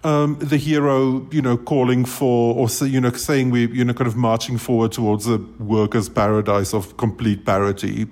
um, 0.04 0.36
the 0.38 0.56
hero, 0.56 1.26
you 1.30 1.40
know, 1.40 1.56
calling 1.56 2.04
for 2.04 2.54
or 2.54 2.68
say, 2.68 2.86
you 2.86 3.00
know, 3.00 3.10
saying 3.10 3.50
we, 3.50 3.66
you 3.68 3.84
know, 3.84 3.94
kind 3.94 4.06
of 4.06 4.16
marching 4.16 4.58
forward 4.58 4.92
towards 4.92 5.26
a 5.26 5.38
workers' 5.58 6.08
paradise 6.08 6.74
of 6.74 6.96
complete 6.96 7.44
parity. 7.44 8.06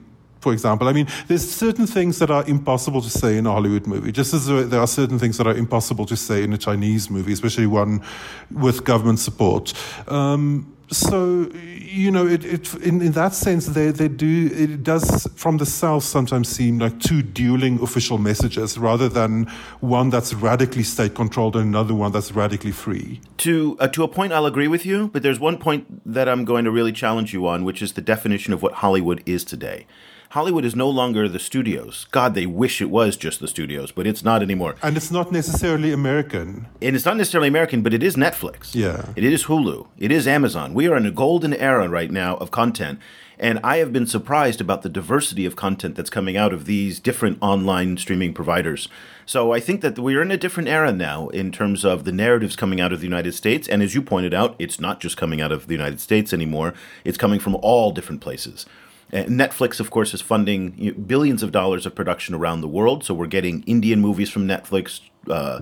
For 0.45 0.53
example, 0.53 0.89
I 0.89 0.93
mean, 0.93 1.09
there's 1.27 1.51
certain 1.51 1.87
things 1.87 2.19
that 2.19 2.31
are 2.31 2.45
impossible 2.47 3.01
to 3.01 3.09
say 3.09 3.39
in 3.39 3.47
a 3.47 3.51
Hollywood 3.51 3.87
movie, 3.87 4.13
just 4.13 4.35
as 4.35 4.47
there 4.47 4.79
are 4.79 4.87
certain 4.87 5.19
things 5.19 5.39
that 5.39 5.47
are 5.47 5.57
impossible 5.57 6.05
to 6.05 6.17
say 6.17 6.43
in 6.43 6.53
a 6.53 6.59
Chinese 6.59 7.09
movie, 7.09 7.33
especially 7.33 7.67
one 7.67 8.03
with 8.51 8.85
government 8.85 9.21
support. 9.21 9.73
Um, 10.07 10.71
so 10.91 11.49
you 11.55 12.11
know, 12.11 12.27
it, 12.27 12.45
it 12.45 12.75
in, 12.75 13.01
in 13.01 13.13
that 13.13 13.33
sense, 13.33 13.69
they, 13.69 13.91
they 13.91 14.09
do 14.09 14.51
it 14.53 14.83
does 14.83 15.27
from 15.35 15.57
the 15.57 15.65
south 15.65 16.05
sometimes 16.05 16.51
seem 16.51 16.79
like 16.79 17.01
two 17.01 17.23
dueling 17.23 17.81
official 17.81 18.19
messages 18.19 18.77
rather 18.77 19.09
than 19.09 19.47
one 19.81 20.11
that's 20.11 20.35
radically 20.35 20.83
state 20.83 21.15
controlled 21.15 21.57
and 21.57 21.65
another 21.65 21.95
one 21.95 22.13
that's 22.13 22.33
radically 22.33 22.73
free. 22.73 23.19
To 23.39 23.79
uh, 23.81 23.89
to 23.89 24.03
a 24.03 24.09
point, 24.09 24.35
I'll 24.35 24.45
agree 24.45 24.69
with 24.69 24.85
you, 24.85 25.09
but 25.09 25.23
there's 25.23 25.41
one 25.41 25.57
point 25.57 26.03
that 26.05 26.29
I'm 26.29 26.45
going 26.45 26.67
to 26.67 26.71
really 26.71 26.93
challenge 26.93 27.33
you 27.33 27.47
on, 27.47 27.65
which 27.65 27.81
is 27.81 27.95
the 27.95 28.03
definition 28.03 28.53
of 28.53 28.61
what 28.61 28.75
Hollywood 28.75 29.23
is 29.25 29.43
today. 29.43 29.87
Hollywood 30.35 30.65
is 30.65 30.75
no 30.75 30.91
longer 30.91 31.29
the 31.29 31.39
studios. 31.39 32.09
God, 32.11 32.35
they 32.35 32.45
wish 32.45 32.83
it 32.83 32.91
was 32.91 33.17
just 33.17 33.39
the 33.39 33.47
studios, 33.47 33.93
but 33.93 34.05
it's 34.05 34.25
not 34.25 34.43
anymore. 34.43 34.75
And 34.83 34.97
it's 34.97 35.13
not 35.13 35.31
necessarily 35.31 35.93
American. 35.93 36.67
And 36.83 36.97
it's 36.97 37.05
not 37.05 37.17
necessarily 37.17 37.47
American, 37.47 37.83
but 37.83 37.95
it 37.95 38.03
is 38.03 38.17
Netflix. 38.17 38.75
Yeah. 38.75 39.13
It 39.15 39.23
is 39.23 39.45
Hulu. 39.45 39.87
It 39.97 40.11
is 40.11 40.27
Amazon. 40.27 40.75
We 40.75 40.89
are 40.89 40.97
in 40.97 41.07
a 41.07 41.13
golden 41.13 41.55
era 41.55 41.89
right 41.89 42.11
now 42.11 42.35
of 42.39 42.51
content. 42.51 42.99
And 43.39 43.61
I 43.63 43.77
have 43.77 43.93
been 43.93 44.09
surprised 44.09 44.61
about 44.61 44.83
the 44.83 44.89
diversity 44.89 45.47
of 45.47 45.55
content 45.55 45.95
that's 45.95 46.11
coming 46.11 46.37
out 46.37 46.53
of 46.53 46.65
these 46.65 46.99
different 46.99 47.39
online 47.41 47.97
streaming 47.97 48.35
providers. 48.35 48.89
So 49.27 49.53
I 49.53 49.61
think 49.61 49.83
that 49.83 50.01
we're 50.01 50.23
in 50.23 50.33
a 50.33 50.37
different 50.37 50.69
era 50.69 50.91
now 50.91 51.29
in 51.29 51.53
terms 51.53 51.85
of 51.85 52.03
the 52.03 52.11
narratives 52.11 52.57
coming 52.57 52.81
out 52.81 52.93
of 52.93 52.99
the 52.99 53.07
United 53.07 53.35
States. 53.35 53.69
And 53.69 53.85
as 53.85 53.95
you 53.95 54.03
pointed 54.03 54.35
out, 54.35 54.57
it's 54.59 54.81
not 54.81 54.99
just 54.99 55.17
coming 55.17 55.41
out 55.41 55.53
of 55.53 55.69
the 55.69 55.75
United 55.75 56.01
States 56.01 56.33
anymore, 56.33 56.75
it's 57.05 57.19
coming 57.19 57.39
from 57.39 57.55
all 57.63 57.93
different 57.93 58.21
places. 58.21 58.67
Netflix, 59.15 59.79
of 59.79 59.91
course, 59.91 60.13
is 60.13 60.21
funding 60.21 61.05
billions 61.07 61.43
of 61.43 61.53
dollars 61.53 61.87
of 61.87 61.95
production 61.95 62.35
around 62.35 62.61
the 62.61 62.69
world. 62.69 63.05
So 63.05 63.15
we're 63.15 63.27
getting 63.27 63.63
Indian 63.63 64.01
movies 64.01 64.29
from 64.29 64.47
Netflix, 64.47 65.01
uh, 65.31 65.61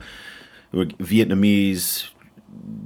Vietnamese, 0.72 2.08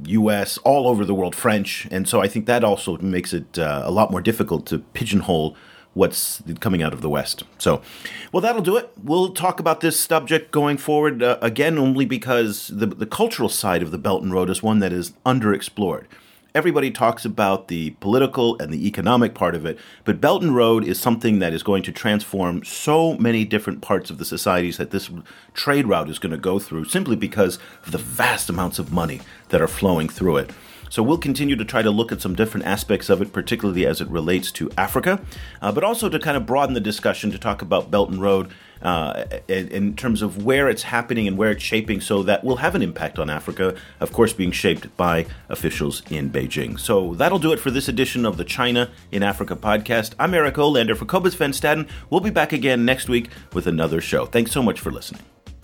U.S., 0.06 0.58
all 0.58 0.88
over 0.88 1.04
the 1.04 1.14
world, 1.14 1.34
French, 1.34 1.86
and 1.90 2.08
so 2.08 2.20
I 2.20 2.28
think 2.28 2.46
that 2.46 2.64
also 2.64 2.98
makes 2.98 3.32
it 3.32 3.58
uh, 3.58 3.82
a 3.84 3.90
lot 3.90 4.10
more 4.10 4.20
difficult 4.20 4.66
to 4.66 4.78
pigeonhole 4.78 5.56
what's 5.94 6.42
coming 6.60 6.82
out 6.82 6.92
of 6.92 7.00
the 7.00 7.08
West. 7.08 7.42
So, 7.58 7.80
well, 8.30 8.40
that'll 8.40 8.62
do 8.62 8.76
it. 8.76 8.90
We'll 9.02 9.32
talk 9.32 9.58
about 9.58 9.80
this 9.80 9.98
subject 9.98 10.52
going 10.52 10.76
forward 10.76 11.22
uh, 11.22 11.38
again, 11.40 11.78
only 11.78 12.04
because 12.04 12.68
the 12.68 12.86
the 12.86 13.06
cultural 13.06 13.48
side 13.48 13.82
of 13.82 13.90
the 13.90 13.98
Belt 13.98 14.22
and 14.22 14.32
Road 14.32 14.50
is 14.50 14.62
one 14.62 14.80
that 14.80 14.92
is 14.92 15.12
underexplored 15.24 16.06
everybody 16.56 16.90
talks 16.90 17.26
about 17.26 17.68
the 17.68 17.90
political 18.00 18.58
and 18.62 18.72
the 18.72 18.86
economic 18.86 19.34
part 19.34 19.54
of 19.54 19.66
it, 19.66 19.78
but 20.04 20.22
Belt 20.22 20.42
and 20.42 20.56
Road 20.56 20.84
is 20.84 20.98
something 20.98 21.38
that 21.38 21.52
is 21.52 21.62
going 21.62 21.82
to 21.82 21.92
transform 21.92 22.64
so 22.64 23.12
many 23.18 23.44
different 23.44 23.82
parts 23.82 24.08
of 24.08 24.16
the 24.16 24.24
societies 24.24 24.78
that 24.78 24.90
this 24.90 25.10
trade 25.52 25.86
route 25.86 26.08
is 26.08 26.18
going 26.18 26.32
to 26.32 26.38
go 26.38 26.58
through 26.58 26.86
simply 26.86 27.14
because 27.14 27.58
of 27.84 27.92
the 27.92 27.98
vast 27.98 28.48
amounts 28.48 28.78
of 28.78 28.90
money 28.90 29.20
that 29.50 29.60
are 29.60 29.68
flowing 29.68 30.08
through 30.08 30.38
it. 30.38 30.50
So 30.90 31.02
we'll 31.02 31.18
continue 31.18 31.56
to 31.56 31.64
try 31.64 31.82
to 31.82 31.90
look 31.90 32.12
at 32.12 32.20
some 32.20 32.34
different 32.34 32.66
aspects 32.66 33.08
of 33.08 33.20
it, 33.22 33.32
particularly 33.32 33.86
as 33.86 34.00
it 34.00 34.08
relates 34.08 34.50
to 34.52 34.70
Africa, 34.76 35.20
uh, 35.60 35.72
but 35.72 35.84
also 35.84 36.08
to 36.08 36.18
kind 36.18 36.36
of 36.36 36.46
broaden 36.46 36.74
the 36.74 36.80
discussion 36.80 37.30
to 37.30 37.38
talk 37.38 37.62
about 37.62 37.90
Belt 37.90 38.10
and 38.10 38.20
Road 38.20 38.50
uh, 38.82 39.24
in, 39.48 39.68
in, 39.68 39.96
terms 39.96 40.22
of 40.22 40.44
where 40.44 40.68
it's 40.68 40.82
happening 40.82 41.26
and 41.26 41.38
where 41.38 41.50
it's 41.50 41.62
shaping, 41.62 42.00
so 42.00 42.22
that 42.22 42.44
will 42.44 42.56
have 42.56 42.74
an 42.74 42.82
impact 42.82 43.18
on 43.18 43.30
Africa, 43.30 43.74
of 44.00 44.12
course, 44.12 44.32
being 44.32 44.52
shaped 44.52 44.94
by 44.96 45.26
officials 45.48 46.02
in 46.10 46.30
Beijing. 46.30 46.78
So 46.78 47.14
that'll 47.14 47.38
do 47.38 47.52
it 47.52 47.60
for 47.60 47.70
this 47.70 47.88
edition 47.88 48.26
of 48.26 48.36
the 48.36 48.44
China 48.44 48.90
in 49.10 49.22
Africa 49.22 49.56
podcast. 49.56 50.14
I'm 50.18 50.34
Eric 50.34 50.56
Olander 50.56 50.96
for 50.96 51.06
Cobus 51.06 51.34
Van 51.34 51.52
Staden. 51.52 51.88
We'll 52.10 52.20
be 52.20 52.30
back 52.30 52.52
again 52.52 52.84
next 52.84 53.08
week 53.08 53.30
with 53.52 53.66
another 53.66 54.00
show. 54.00 54.26
Thanks 54.26 54.52
so 54.52 54.62
much 54.62 54.78
for 54.78 54.90
listening. 54.90 55.22